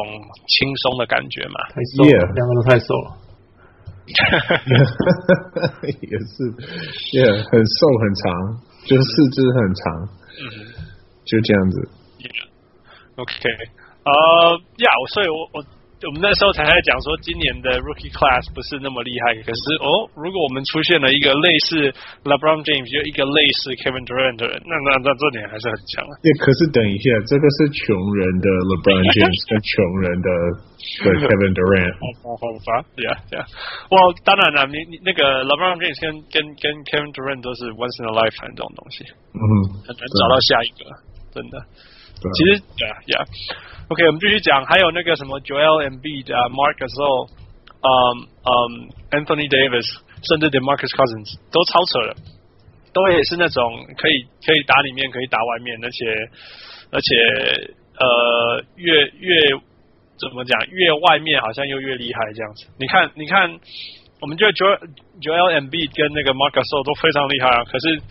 [0.46, 1.58] 轻松的感觉吗？
[1.74, 3.18] 太瘦了，两个都太瘦了。
[6.00, 6.34] 也是
[7.12, 8.60] ，Yeah，很瘦很长。
[8.86, 10.08] 就是四肢很长，
[10.40, 10.42] 嗯，
[11.26, 11.88] 就这样子。
[13.16, 13.32] OK，
[14.04, 14.10] 呃，
[14.78, 15.62] 呀，所以我我
[16.08, 21.92] 我们那时候才在讲说今年的 rookie class 不是那么厉害可是哦如果我们出现了一个类似
[22.24, 26.12] lebron james 就一个类似 kevin durant 的人那那那这点还是很强啊。
[26.24, 30.28] 对可是等一下这个是穷人的 lebron james 跟穷人的
[31.04, 33.44] 对 kevin durant 好好好发对啊对啊
[33.92, 39.04] 哇当然了你你那个 lebron james 跟跟跟 kevin durant 都是 once in a life 这种东西。
[39.36, 39.40] 嗯
[39.84, 40.88] 很难找到下一个
[41.36, 41.60] 真的。
[42.20, 47.30] 其实，Yeah Yeah，OK，我们继续讲，还有那个什么 Joel Embiid 啊，Marc Gasol，
[47.80, 48.52] 嗯嗯
[49.10, 49.88] ，Anthony Davis，
[50.28, 52.16] 甚至 DeMarcus Cousins 都超扯了，
[52.92, 53.62] 都也是那种
[53.96, 56.04] 可以可以打里面，可以打外面，而且
[56.92, 57.14] 而且
[57.98, 59.60] 呃，越越。
[60.20, 62.66] 怎么讲，越外面好像又越厉害这样子。
[62.78, 63.58] 你看，你看，
[64.20, 64.76] 我们觉得 Joel
[65.18, 68.02] Joel Embiid 跟那个 Marcus O 都非常厉害啊，可是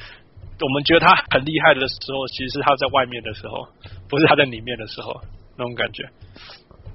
[0.60, 3.68] 我们觉得他很厉害的时候，其实是他在外面的时候，
[4.10, 5.16] 不是他在里面的时候
[5.58, 6.04] 那种感觉。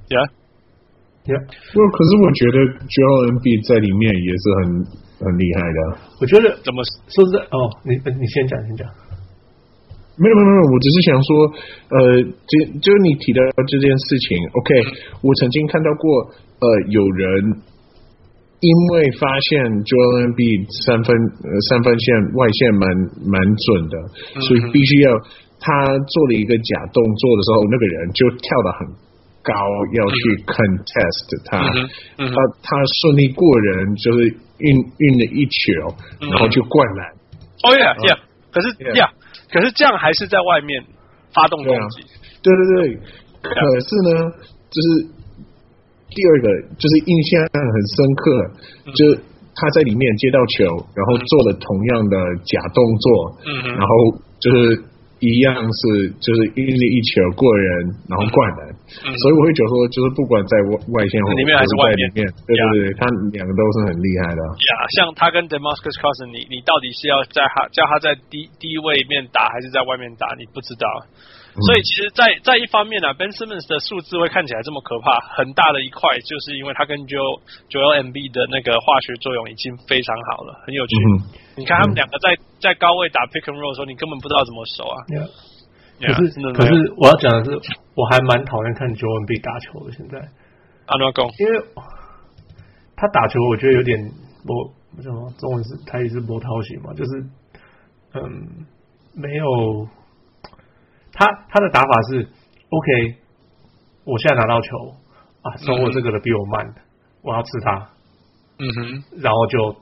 [0.09, 0.29] Yeah。
[1.25, 4.85] Yeah，不，可是我觉得 Joel Embiid 在里面也是很
[5.25, 5.79] 很厉害的。
[6.21, 8.85] 我觉得怎么说实在哦，你你先讲先讲。
[10.21, 11.33] 没有没有没有，我只是想说，
[11.89, 11.99] 呃，
[12.29, 14.71] 就就是你提到这件事情，OK，
[15.25, 16.29] 我曾经看到过，
[16.61, 17.57] 呃，有人
[18.61, 22.85] 因为发现 Joel Embiid 三分呃三分线外线蛮
[23.27, 23.95] 蛮准的，
[24.47, 25.09] 所以必须要
[25.59, 29.05] 他做了一个假动作的时候，那个人就跳得很。
[29.45, 31.61] 高要去 contest 他，
[32.17, 34.25] 他他顺利过人，就是
[34.57, 35.93] 运运了一球，
[36.33, 37.13] 然后就灌篮。
[37.69, 38.17] 哦呀呀，
[38.51, 39.13] 可是呀，
[39.53, 40.83] 可是这样还是在外面
[41.35, 42.01] 发动攻击。
[42.41, 42.97] 对对对，
[43.43, 43.53] 可
[43.85, 44.33] 是呢，
[44.73, 45.13] 就是
[46.15, 46.47] 第二个，
[46.79, 48.23] 就是印象很深刻，
[48.95, 49.21] 就是
[49.55, 53.37] 他在里面接到球，然后做了同样的假动作，
[53.77, 53.91] 然后
[54.39, 54.85] 就是。
[55.25, 58.69] 一样是就是运力一球过人，然后灌篮，
[59.09, 64.43] 嗯、所以我会觉得说，就是不管在外外线还是外面，对对对，他两个都是很厉害的。
[64.45, 70.29] 呀，像他跟 Demarcus Cousins，你你到底是要在他叫他在低低位面打，还是在外面打？
[70.37, 70.85] 你不知道。
[71.55, 77.39] 所以其实在，在在一方面呢、啊、Ben Simmons 的数字会看起来这么可怕，很大的一块就是因为他跟 Joel
[77.71, 80.99] Joel Embiid 的那个化学作用已经非常好了，很有趣。
[80.99, 84.99] 嗯、你看他们两个在在高位打 Pick and Roll 的时候，你根本不知道怎么守啊。
[85.07, 85.31] Yeah.
[86.03, 87.55] Yeah, 可是可是我要讲的是，
[87.95, 89.95] 我还蛮讨厌看 Joel Embiid 打球的。
[89.95, 90.19] 现在
[90.91, 91.55] 阿诺贡，因为
[92.99, 93.95] 他打球我觉得有点
[94.43, 97.23] 波，什么中文是他也是波涛型嘛，就是
[98.19, 98.67] 嗯
[99.15, 99.87] 没有。
[101.15, 102.27] 他他的打法是
[102.69, 103.15] OK，
[104.05, 104.69] 我现在拿到球
[105.43, 106.75] 啊，守我这个的比我慢，
[107.23, 107.89] 我要吃他，
[108.59, 109.77] 嗯哼，然后就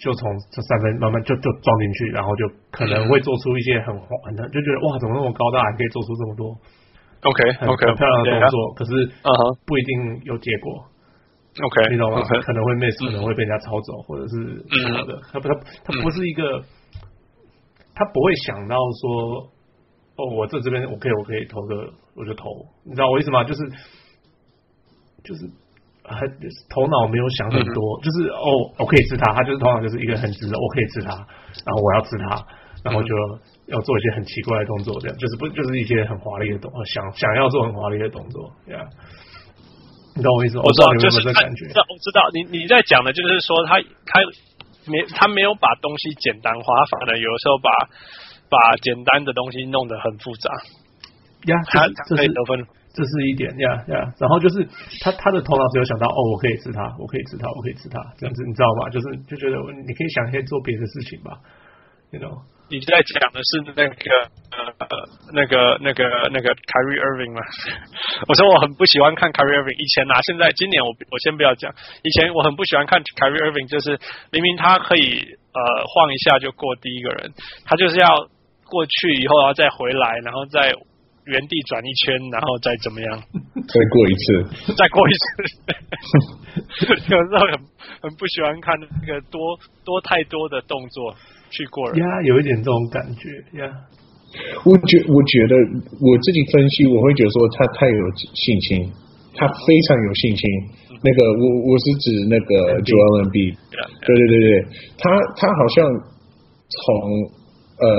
[0.00, 6.56] 就从这三分慢慢就就撞进去，然后就可能会做出一些很很就觉得哇，怎么那么高大，还可以做出这么多
[7.22, 9.30] OK 很 OK 很漂亮的动作，可是啊
[9.66, 10.88] 不一定有结果
[11.60, 12.22] OK 你懂吗？
[12.22, 14.34] 可能会 miss，可能会被人家抄走，或者是
[14.80, 15.54] 什么的，他不他
[15.84, 16.64] 他不是一个，
[17.94, 19.52] 他不会想到说。
[20.16, 22.44] 哦，我这这边我可以，我可以投个，我就投，
[22.84, 23.42] 你知道我意思吗？
[23.44, 23.60] 就是
[25.24, 25.48] 就是
[26.04, 26.28] 还
[26.68, 28.46] 头脑没有想很多，嗯、就是哦，
[28.78, 31.16] 我可以吃它，它就是头脑就是一个很直的，我可以吃它，
[31.64, 32.44] 然后我要吃它，
[32.84, 33.08] 然后就
[33.72, 38.84] 要做一些很奇怪的动作，这样就是不就是一些很华丽的动作，想想要做很华丽的动作，这样，
[40.14, 40.62] 你懂我意思吗？
[40.66, 44.20] 我知道，有有这感觉，我知道你你在讲的就是说他他
[44.92, 47.70] 没他没有把东西简单化，反而有时候把。
[48.52, 50.52] 把简单的东西弄得很复杂，
[51.48, 52.60] 呀，他可以得分，
[52.92, 54.12] 这是一点呀呀。
[54.20, 54.68] 然后就是
[55.00, 58.90] 他他的头脑只有想到哦，我可以吃他，我可以吃他，我可以吃他，这样子你知道吗？
[58.92, 61.40] 就是就觉得你可以想一些做别的事情吧
[62.12, 62.44] ，you know。
[62.70, 63.94] 你在讲的是那个
[64.48, 64.88] 呃
[65.34, 67.40] 那个那个那个 Kyrie Irving 吗？
[68.28, 73.98] 我说我很不喜欢看 Kyrie Irving，以前啊，现在今年我我先不要讲，以前我很不喜欢看 Kyrie Irving，就是
[74.30, 75.20] 明明他可以
[75.52, 77.32] 呃晃一下就过第一个人，
[77.64, 78.28] 他就是要。
[78.72, 80.72] 过去以后，然后再回来，然后再
[81.28, 83.20] 原地转一圈，然后再怎么样？
[83.68, 85.24] 再过一次， 再过一次。
[87.12, 87.52] 有时候很
[88.00, 91.14] 很不喜欢看那个多多太多的动作
[91.50, 92.00] 去过人。
[92.00, 93.28] 呀，有一点这种感觉
[93.60, 93.68] 呀。
[94.64, 95.52] 我觉我觉得
[96.00, 98.90] 我自己分析，我会觉得说他太有信心，
[99.36, 100.42] 他非常有信心。
[100.90, 103.52] 嗯、那个我我是指那个 Joel Embiid，
[104.00, 104.64] 对对对对，
[104.96, 105.84] 他他好像
[106.72, 107.41] 从。
[107.82, 107.90] 呃，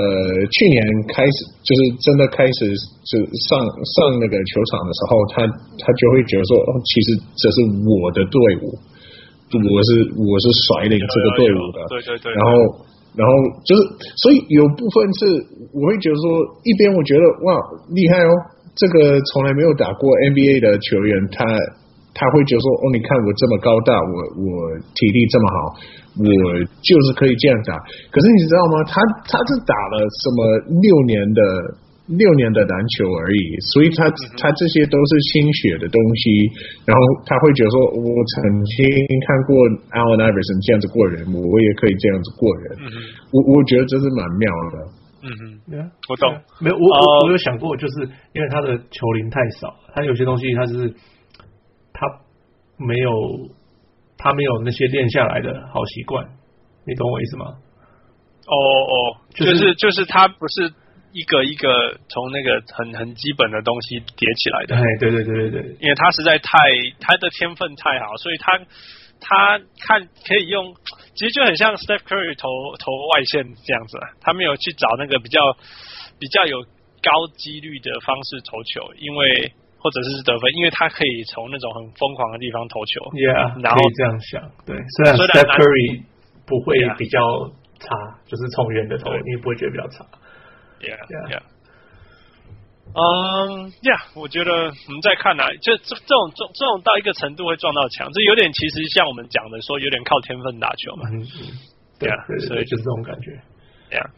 [0.48, 0.80] 去年
[1.12, 2.72] 开始就是真的开始
[3.04, 3.20] 就
[3.52, 5.44] 上上那个球场的时候，他
[5.76, 8.72] 他就会觉得说，哦，其实这是我的队伍，
[9.52, 12.32] 我是我是率领这个队伍的，对对对。
[12.32, 12.52] 然后
[13.12, 13.32] 然后
[13.68, 13.80] 就是，
[14.24, 15.22] 所以有部分是
[15.76, 16.24] 我会觉得说，
[16.64, 17.52] 一边我觉得哇
[17.92, 18.32] 厉害哦，
[18.72, 21.44] 这个从来没有打过 NBA 的球员，他
[22.16, 24.16] 他会觉得说，哦，你看我这么高大，我
[24.48, 24.48] 我
[24.96, 25.58] 体力这么好。
[26.14, 26.26] 我
[26.78, 27.74] 就是可以这样打，
[28.14, 28.84] 可是你知道吗？
[28.86, 30.38] 他他是打了什么
[30.78, 31.40] 六年的
[32.06, 33.42] 六年的篮球而已，
[33.74, 34.06] 所以他
[34.38, 36.22] 他这些都是心血的东西。
[36.86, 38.78] 然后他会觉得说，我曾经
[39.26, 39.58] 看过
[39.90, 42.64] Allen Iverson 这样子过人，我也可以这样子过人。
[43.34, 44.76] 我我觉得这是蛮妙的。
[45.26, 46.30] 嗯哼，我懂。
[46.62, 50.94] 没有，我我我有想过，就是因为他的球龄太少，他有些东西他是
[51.90, 52.06] 他
[52.78, 53.10] 没有。
[54.24, 56.24] 他没有那些练下来的好习惯，
[56.86, 57.44] 你懂我意思吗？
[58.46, 60.72] 哦哦，就是就是他不是
[61.12, 64.80] 一个一个从那个很很基本的东西叠起来的。
[64.98, 66.56] 对对对对对，因为他实在太
[67.00, 68.58] 他的天分太好，所以他
[69.20, 70.74] 他看可以用，
[71.14, 72.48] 其实就很像 Steph Curry 投
[72.80, 75.40] 投外线这样子，他没有去找那个比较
[76.18, 76.62] 比较有
[77.02, 79.52] 高几率的方式投球，因为
[79.84, 83.04] 或者是得分，因为他可以从那种很疯狂的地方投球。
[83.12, 86.08] Yeah，然后这样想，对，虽然 Steph Curry
[86.48, 87.20] 不会比较
[87.84, 88.16] 差，yeah.
[88.24, 90.08] 就是从远的投，你也不会觉得比较差。
[90.80, 90.96] Yeah,
[91.28, 91.44] yeah.
[92.96, 101.04] 嗯，Yeah，，我觉得我们再看啊，就这这种这这种到一个程度会撞到墙，这有点其实像我们讲的说有点靠天分打球嘛。
[102.00, 102.16] 对啊，
[102.48, 103.36] 所以就是这种感觉。
[103.90, 104.08] 对啊，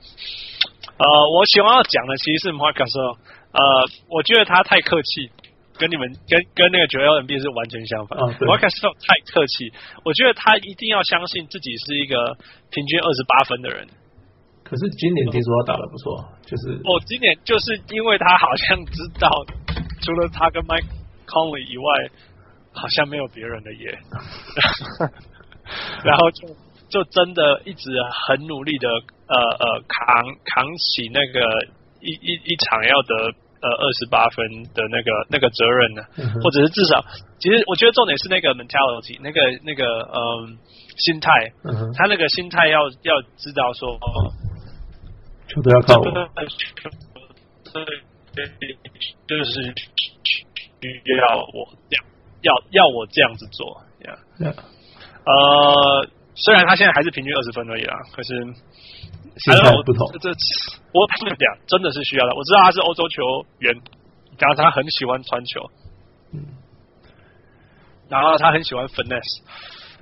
[0.94, 3.60] 呃，我喜欢要讲的其实是 Marcus，呃，
[4.08, 5.30] 我觉得他太客气，
[5.78, 8.18] 跟你们跟跟那个九幺 N B 是完全相反。
[8.18, 8.74] Marcus
[9.06, 9.72] 太客气，
[10.04, 12.36] 我觉得他一定要相信自己是一个
[12.70, 13.86] 平均二十八分的人。
[14.64, 19.30] 可是今年听说他打得不错，就是哦，今年就是因为他好像知道，
[20.02, 20.90] 除了他跟 Mike
[21.28, 22.10] Conley 以外，
[22.72, 23.98] 好像没有别人的耶，
[26.02, 26.48] 然后就
[26.90, 27.90] 就真的一直
[28.26, 31.40] 很努力的呃呃扛扛起那个
[32.00, 37.04] 一一一场要得呃二十八分的那个那个责任呢，嗯，或者是至少，
[37.38, 40.58] 其实我觉得重点是那个 mentality，那个那个嗯
[40.96, 41.30] 心态，
[41.64, 43.98] 嗯，他那个心态要要知道说。
[45.48, 46.04] 球都要靠我，
[49.28, 49.62] 就是
[50.82, 52.04] 需要我这样，
[52.42, 54.18] 要要我这样子做呀。
[54.40, 54.56] Yeah.
[55.24, 58.44] 呃，虽然他现在还是平均二十分而已啦，可是
[59.36, 60.10] 心态不同。
[60.20, 60.30] 这
[60.92, 62.34] 我这么讲，真的是需要的。
[62.34, 63.22] 我知道他是欧洲球
[63.58, 63.74] 员，
[64.38, 65.60] 然后他很喜欢传球，
[66.32, 66.40] 嗯，
[68.08, 69.42] 然后他很喜欢 finesse，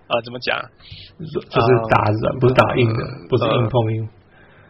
[0.08, 0.58] 呃，怎么讲？
[1.18, 4.08] 就是打软，不是打硬的，呃、不是硬碰硬。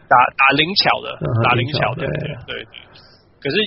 [0.07, 2.67] 打打灵巧的，打灵巧的，对对对。
[3.41, 3.57] 可是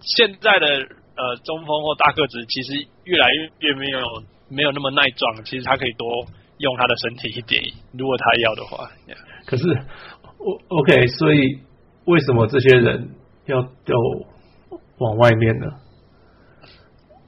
[0.00, 2.72] 现在的呃中锋或大个子，其实
[3.04, 4.00] 越来越越没有
[4.48, 5.44] 没有那么耐撞。
[5.44, 6.26] 其实他可以多
[6.58, 7.62] 用他的身体一点，
[7.98, 8.90] 如果他要的话。
[9.06, 9.16] Yeah.
[9.46, 9.64] 可是
[10.38, 11.60] 我 OK，所以
[12.06, 13.10] 为什么这些人
[13.46, 13.94] 要都
[14.98, 15.66] 往外面呢？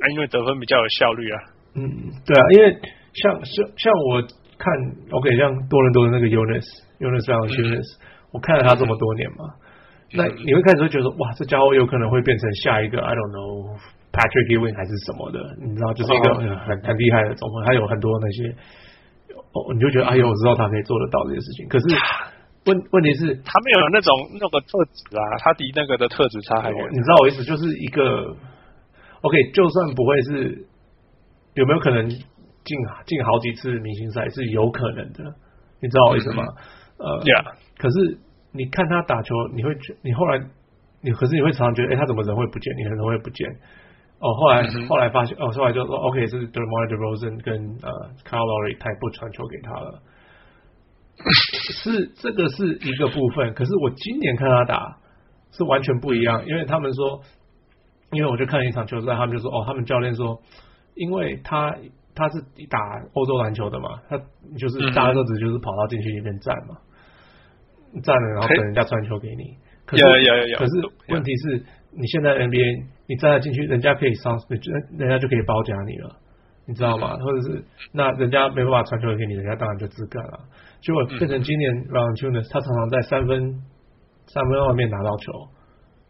[0.01, 1.38] 那因为得分比较有效率啊。
[1.75, 1.85] 嗯，
[2.25, 2.81] 对啊，因为
[3.14, 4.23] 像像像我
[4.57, 4.73] 看
[5.11, 7.99] OK，像多伦多的那个 Jonas，Jonas 非常 Jonas。
[8.31, 9.57] 我看了他这么多年嘛，
[10.12, 13.79] 那你会开始会觉得说，哇，这家伙有可能会变成下一个 I don't know
[14.12, 18.55] Patrick Ewing 还是什么的，你知道，就是一个很很厉害的中锋，他有很多那些，
[19.52, 21.68] 哦，你就觉得哎呦，我知道他可以做得到这些事情。
[21.68, 21.87] 可是
[22.66, 26.88] 问问题是，他没有那种那个特质啊，他离那个的特质差很远。
[26.92, 28.37] 你知道我意思，就是一个
[29.22, 30.66] OK，就算不会是
[31.54, 35.34] 有没有可能进进好几次明星赛是有可能的，
[35.80, 36.44] 你知道我意思吗？
[36.98, 37.54] 呃，Yeah。
[37.78, 38.18] 可是
[38.52, 40.38] 你看他打球，你会觉你后来
[41.00, 42.76] 你可是你会常常觉得，哎，他怎么人会不见？
[42.76, 43.48] 你人会不见？
[44.20, 47.90] 哦，后来、嗯、后来发现，哦，后来就说，OK，是 DeMar DeRozan 跟呃
[48.24, 50.02] Kyle Lowry 他也不传球给他了。
[51.72, 54.98] 是这个是一个部分，可是我今年看他打
[55.52, 57.20] 是完全不一样，因为他们说，
[58.12, 60.40] 因为我就看了一场球赛，他们就说，哦，他们教练说，
[60.94, 61.76] 因为他
[62.14, 62.78] 他是打
[63.14, 64.18] 欧洲篮球的嘛，他
[64.59, 66.76] 就是大个子，就是跑到禁区里面站嘛。
[68.02, 69.57] 站了，然后等人家传球给你。
[69.87, 70.04] 可是，
[70.57, 70.72] 可是
[71.09, 71.64] 问题是，
[71.98, 74.61] 你现在 NBA，你站在进去，人家可以上，人
[74.96, 76.14] 人家就可以包夹你了，
[76.64, 77.18] 你知道吗？
[77.18, 80.38] 或者是那人家没办法传球给你，人家当然就自干了。
[80.80, 83.61] 结果变成今年 Valanciunas 他常常在三分
[84.26, 85.32] 三分外面拿到球，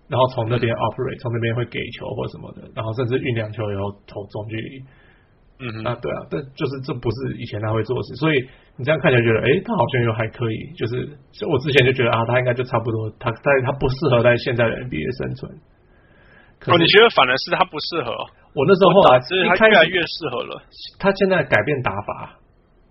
[0.08, 4.84] 然后从那边 operate，从那边会给球或什么的，然后甚至运两球以后投中距离。
[5.60, 8.36] 嗯，啊，对啊，但就是这不是以前他会做的事，所以
[8.76, 11.18] 你这样看起来觉得，哎，他好像又还可以，就是
[11.50, 15.58] 我之前就觉得啊，他应该就差不多，他在他不适合在现在的 NBA 生存。
[16.66, 18.10] 哦，你觉得反而是他不适合？
[18.54, 20.62] 我那时候后来是他越来越适合了，
[20.98, 22.34] 他现在改变打法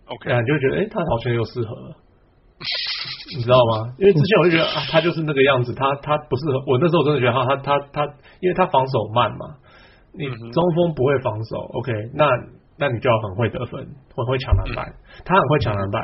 [0.07, 1.95] ，OK，啊，你就会觉得，哎，他好像又适合了，
[3.35, 3.91] 你知道吗？
[3.99, 6.63] 因为之前我就觉得啊，他就是那个样子，他他不适合。
[6.67, 9.57] 我那时候真的觉得，他，他他他，因为他防守慢嘛。
[10.13, 11.91] 你中锋不会防守，OK？
[12.15, 12.25] 那
[12.79, 13.85] 那你就要很会得分，
[14.15, 14.93] 很会抢篮板。
[15.25, 16.01] 他很会抢篮板，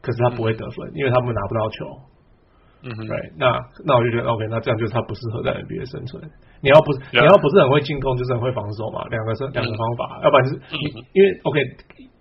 [0.00, 1.84] 可是他不会得分，因为他们拿不到球。
[2.84, 3.16] 嗯哼，对。
[3.38, 3.46] 那
[3.84, 6.22] 那我就觉得 OK，那这样就是他不适合在 NBA 生存。
[6.60, 9.02] 你要不是你要不是很会进攻，就是很会防守嘛。
[9.10, 11.58] 两个是两个方法，要不然就是你因为 OK，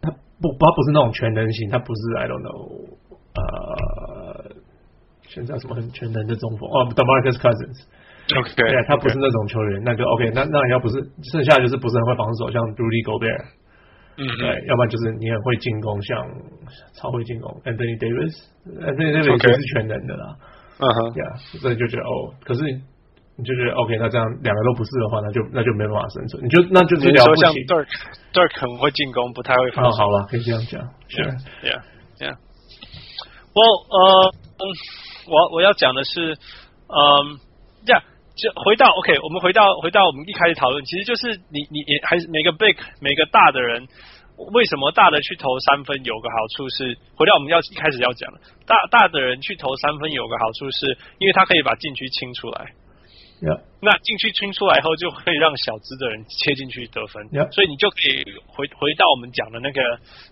[0.01, 0.09] 他
[0.41, 2.89] 不他不是那种全能型，他不是 I don't know，
[3.37, 4.55] 呃，
[5.29, 7.85] 现在什么很全能的中锋哦，DeMarcus Cousins。
[8.37, 10.95] OK，对啊，他不是那种球员，那就 OK，那那你要不是
[11.33, 13.45] 剩下就是不是很会防守，像 Rudy Gobert，
[14.15, 16.15] 嗯，对，要不然就是你很会进攻，像
[16.93, 20.37] 超会进攻，Anthony Davis，Anthony Davis 就是全能的啦
[20.81, 21.23] 嗯哼，呀，
[21.61, 22.61] 所以就觉得哦，可是
[23.37, 26.43] 你就觉得 OK，那这样两个都不是的话，那就那就没办法生存。
[26.43, 27.41] 你就那就是了不起。
[27.41, 29.91] 像 Dirk，Dirk 很会进攻，不太会防守。
[29.91, 30.81] 哦，好吧，可以这样讲。
[31.07, 31.21] 是
[31.61, 32.35] ，Yeah，Yeah。
[33.53, 34.33] 我呃，
[35.29, 37.37] 我我要讲的是，嗯，
[37.85, 38.01] 这样
[38.35, 43.87] 就回到 OK，我们回到回到我们一开始讨论，其实就是你你你还是每个 big 每个大的人。
[44.53, 52.73] 为什么大的去投三分有个好处是，回到我们要一开始要讲的，大大的人去投三分有个好处是，因为他可以把禁区清出来。
[53.41, 53.59] Yeah.
[53.81, 57.25] 那禁区清出来后，就可以让小资的人切进去得分。
[57.29, 57.51] Yeah.
[57.51, 59.81] 所以你就可以回回到我们讲的那个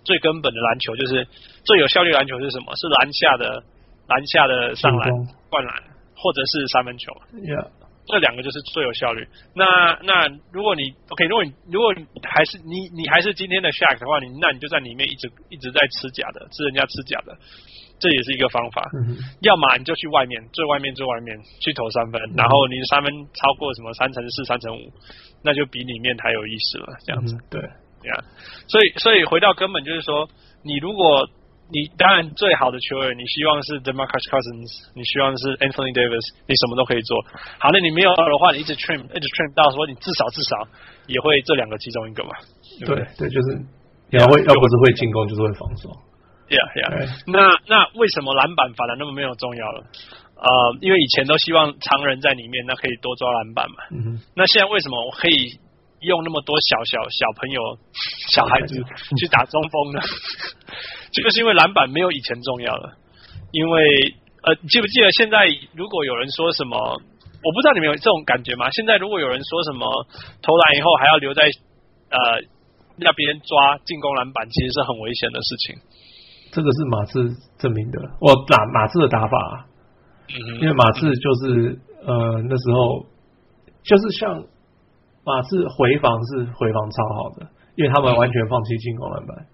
[0.04, 1.26] 最根本的篮球，就是
[1.64, 2.74] 最有效率篮球是什么？
[2.76, 3.64] 是篮下的
[4.06, 5.10] 篮下的上篮、
[5.50, 5.82] 灌篮，
[6.14, 7.10] 或者是三分球。
[7.34, 7.66] Yeah.
[8.10, 9.26] 这两个就是最有效率。
[9.54, 17.36] 那那如果你 OK，如果你如果你还是你你还是今天的 Shaq 的话，你那你就在里面一直一直在吃假的，吃人家吃假的，
[17.98, 18.88] 这也是一个方法。
[18.94, 24.92] 嗯、要么你就去外面最外面最外面去投三分，嗯、然后你三分超过什么三乘四、三乘五，
[25.42, 26.86] 那就比里面还有意思了。
[27.06, 27.60] 这样子，嗯、对
[28.08, 28.16] 呀。
[28.68, 30.28] 所以所以回到根本就是说，
[30.62, 31.28] 你如果
[31.72, 37.22] 你当然最好的球员，你希望是 DeMarcus Cousins，你希望是 Anthony Davis，你什么都可以做。
[37.58, 40.66] 好，那你没有的话，你一直 trim，一直 trim 到说你至少至少
[41.06, 42.30] 也会这两个其中一个嘛？
[42.82, 43.58] 对对，对，就是
[44.10, 45.88] 要会要不是会进攻，就是会防守。
[46.50, 47.06] Yeah yeah。
[47.30, 49.86] 那那为什么篮板反而那么没有重要了？
[50.34, 50.48] 呃，
[50.80, 53.76] 因为以前都希望常人在里面，那可以多抓篮板嘛。
[53.92, 54.18] 嗯哼。
[54.34, 55.60] 那现在为什么我可以
[56.00, 57.60] 用那么多小小小朋友、
[58.26, 58.82] 小孩子
[59.16, 60.00] 去打中锋呢？
[61.12, 62.94] 就是因为篮板没有以前重要了，
[63.52, 68.70] 因为呃，记不记得现在如果有人说什么，我不知道你们有这种感觉吗？
[68.70, 69.84] 现在如果有人说什么
[70.40, 71.42] 投篮以后还要留在
[72.08, 72.18] 呃
[72.96, 75.76] 那边抓进攻篮板，其实是很危险的事情。
[76.52, 79.66] 这个是马刺证明的，我打马刺的打法，
[80.60, 83.06] 因为马刺就是呃那时候
[83.82, 84.44] 就是像
[85.24, 87.46] 马刺回防是回防超好的，
[87.76, 89.46] 因为他们完全放弃进攻篮板。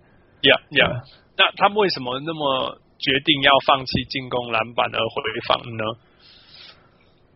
[0.70, 1.02] Yeah, yeah.
[1.36, 5.14] 那他们为什么那么决定要放弃进攻篮板而回
[5.46, 5.84] 防呢？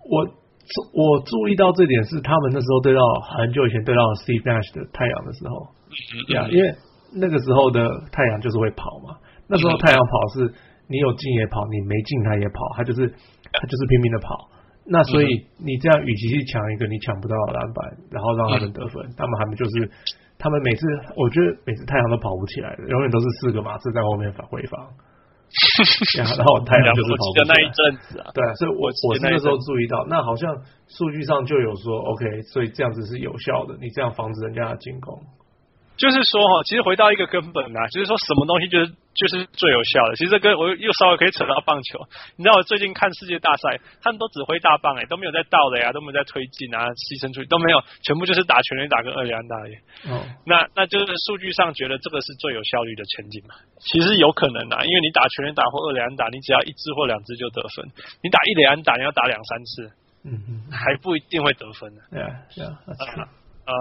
[0.09, 0.25] 我
[0.97, 5.55] 我注意到这点是他们那时候对到很久以前对到 Steve Nash 的太阳的时候，
[6.33, 6.75] 呀、嗯，因为
[7.13, 9.21] 那个时候的太阳就是会跑嘛。
[9.47, 10.55] 那时候太阳跑是
[10.89, 14.49] 你有进也跑，你没进他也跑，他就是他就是拼命的跑。
[14.87, 15.29] 那所以
[15.59, 17.79] 你这样与其去抢一个你抢不到的篮板，
[18.11, 19.91] 然后让他们得分，他们他们就是。
[20.41, 24.81] 他们每次，我觉得每次太阳都跑不起来的，永远都是四个马刺在后面反回防，
[26.17, 27.55] 然后太阳就是跑不起来。
[27.55, 30.57] 那一阵子啊，对啊，所以我我是那时候注意到，那好像
[30.89, 35.21] 数据上就有说，OK，所以这样子是有效的，你这样防止人家的进攻。
[36.01, 40.17] 就是说哈，其实回到一个根本啊，就是说什么东西就是就是最有效的。
[40.17, 42.01] 其实这跟我又稍微可以扯到棒球。
[42.41, 49.75] 你知道我最近看世界大赛，他们都指挥大棒哎，都没有在盗垒啊，都没有在推进啊，牺牲出去都没有，全部就是打全垒打跟二垒安打而已。
[50.09, 53.53] 哦，那那就是数据上觉得这个是最有效率的前景嘛？
[53.85, 57.85] 其实有可能啊，因为你打全垒打或二垒安打，你只要一支或两支就得分。
[58.25, 59.93] 你打一垒安打，你要打两三次，
[60.25, 62.01] 嗯嗯，还不一定会得分呢。
[62.09, 63.29] 对啊，对啊，
[63.69, 63.75] 呃。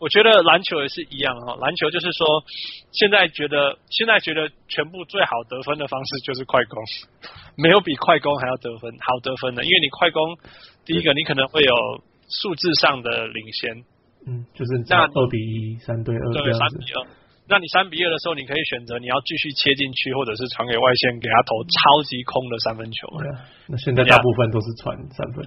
[0.00, 2.42] 我觉得篮球也是一样哈，篮球就是说，
[2.90, 6.82] 现在觉得现在觉得全部最好得分的方式就是快攻，
[7.56, 10.38] 没有比快攻还要得分好得分的，因为你快攻，
[10.86, 11.74] 第一个你可能会有
[12.30, 13.84] 数字上的领先，
[14.26, 17.06] 嗯，就是那二比一三对二对三比二，
[17.46, 23.06] 那你三比二的时候，你可以选择你要继续切进去，或者是传给外线给他投超级空的三分球。
[23.18, 25.44] 对啊，那现在大部分都是传三分。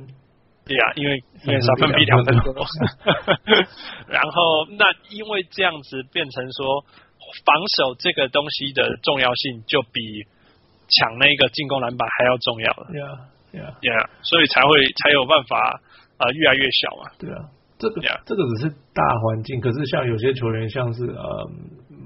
[0.65, 2.53] 对呀、啊，因为因为三分比两分多，
[4.07, 6.85] 然后那因为这样子变成说
[7.45, 10.23] 防守这个东西的重要性就比
[10.87, 12.87] 抢那个进攻篮板还要重要了。
[12.91, 13.07] 对啊，
[13.51, 14.69] 对啊，对啊，所以才会
[15.03, 15.57] 才有办法
[16.17, 17.11] 啊、呃、越来越小嘛。
[17.19, 18.21] 对啊，这个、yeah.
[18.25, 21.49] 这个只是大环境，可是像有些球员像是呃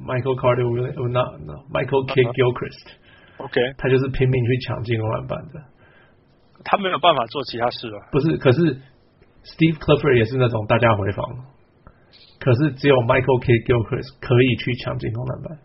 [0.05, 0.65] Michael Carter
[1.09, 3.75] not no Michael Kidd Gilchrist，OK，、uh -huh.
[3.77, 5.61] 他就是拼命去抢进攻篮板的。
[6.67, 8.11] 他没有办法做其他事了。
[8.11, 8.59] 不是，可是
[9.47, 11.23] Steve Clifford 也是那种大家回防，
[12.43, 15.57] 可是只有 Michael Kidd Gilchrist 可以去抢进攻篮板。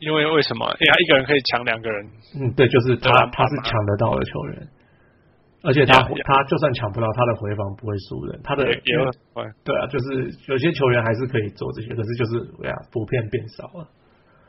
[0.00, 0.64] 因为为什么？
[0.80, 1.96] 因为他，一个人可以抢两个人。
[2.36, 4.68] 嗯，对，就是他，他是抢得到的球员，
[5.62, 8.40] 而且他他就算抢不到，他的回防不会输人。
[8.44, 9.04] 他的也会
[9.64, 12.32] 对啊，就是有些球员还是可以做这些，可是就是
[12.68, 13.88] 呀，普遍变少了。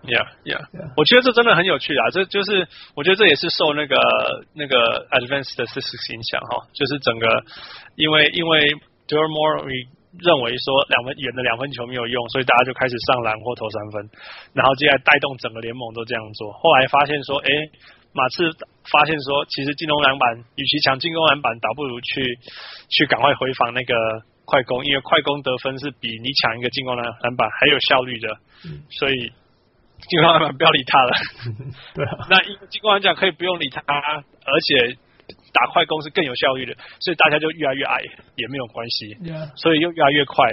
[0.02, 0.90] Yeah, yeah, yeah.
[0.98, 2.10] 我觉得这真的很有趣啊！
[2.10, 2.66] 这就是
[2.98, 3.96] 我觉得这也是受那个
[4.58, 7.30] 那个 advanced statistics 影响哈，就是整个
[8.02, 8.66] 因为因为
[9.06, 9.86] Daryl Morey
[10.18, 14.10] 认为说两分远的两分球没有用，所以大家就开始上篮或投三分，
[14.58, 16.50] 然后接下来带动整个联盟都这样做。
[16.50, 17.50] 后来发现说，哎，
[18.18, 18.50] 马刺
[18.90, 22.26] 发现说，其实进攻篮板与其抢进攻篮板，倒不如去
[22.90, 23.94] 去赶快回防那个
[24.50, 28.28] 快攻，因为快攻得分是比你抢一个进攻篮篮板还有效率的，
[28.90, 29.30] 所以。
[30.10, 31.12] 进攻篮板不要理他了，
[31.96, 34.98] 对啊，那进攻篮板可以不用理他，而且
[35.54, 38.00] 打快攻是更有效率的，所以大家就越来越矮
[38.36, 39.16] 也没有关系.
[39.56, 40.46] 所以又越来越快。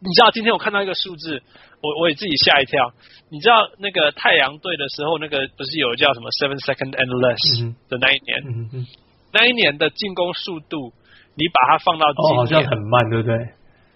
[0.00, 1.42] 你知道今天我看到一个数字，
[1.80, 2.92] 我我也自己吓一跳。
[3.30, 8.86] 你知道那个太阳队的时候，那个不是有叫什么 seven second and less 的那一年，嗯嗯，
[9.32, 10.92] 那一年的进攻速度，
[11.36, 13.36] 你把它放到哦，好像很慢，对不对？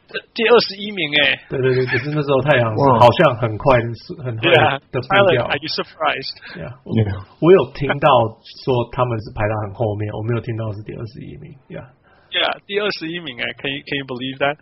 [0.07, 4.51] 第二十一名哎，对对对，可是那时候太阳好像很快是，很快
[4.93, 5.45] 的步调。
[5.51, 6.37] Are you surprised?
[6.55, 6.95] Yeah，我
[7.41, 8.09] 我有听到
[8.63, 11.55] 说他们是排到很后面，我没有听到是第二十一名。
[11.69, 14.57] Yeah，Yeah，第二十一名哎，Can you Can you believe that？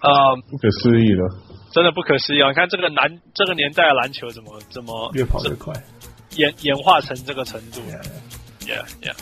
[0.00, 1.28] 啊，不可思议了，
[1.72, 2.48] 真的不可思议啊！
[2.48, 5.72] 你看这个篮这个年代的篮球怎么怎么越跑越快，
[6.36, 7.80] 演演化成这个程度。
[8.62, 9.14] Yeah，Yeah。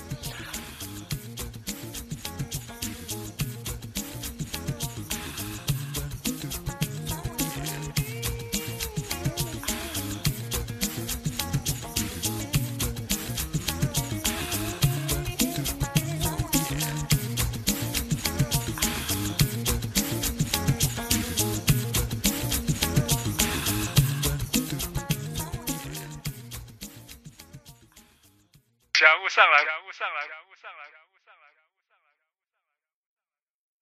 [29.34, 29.64] 上来，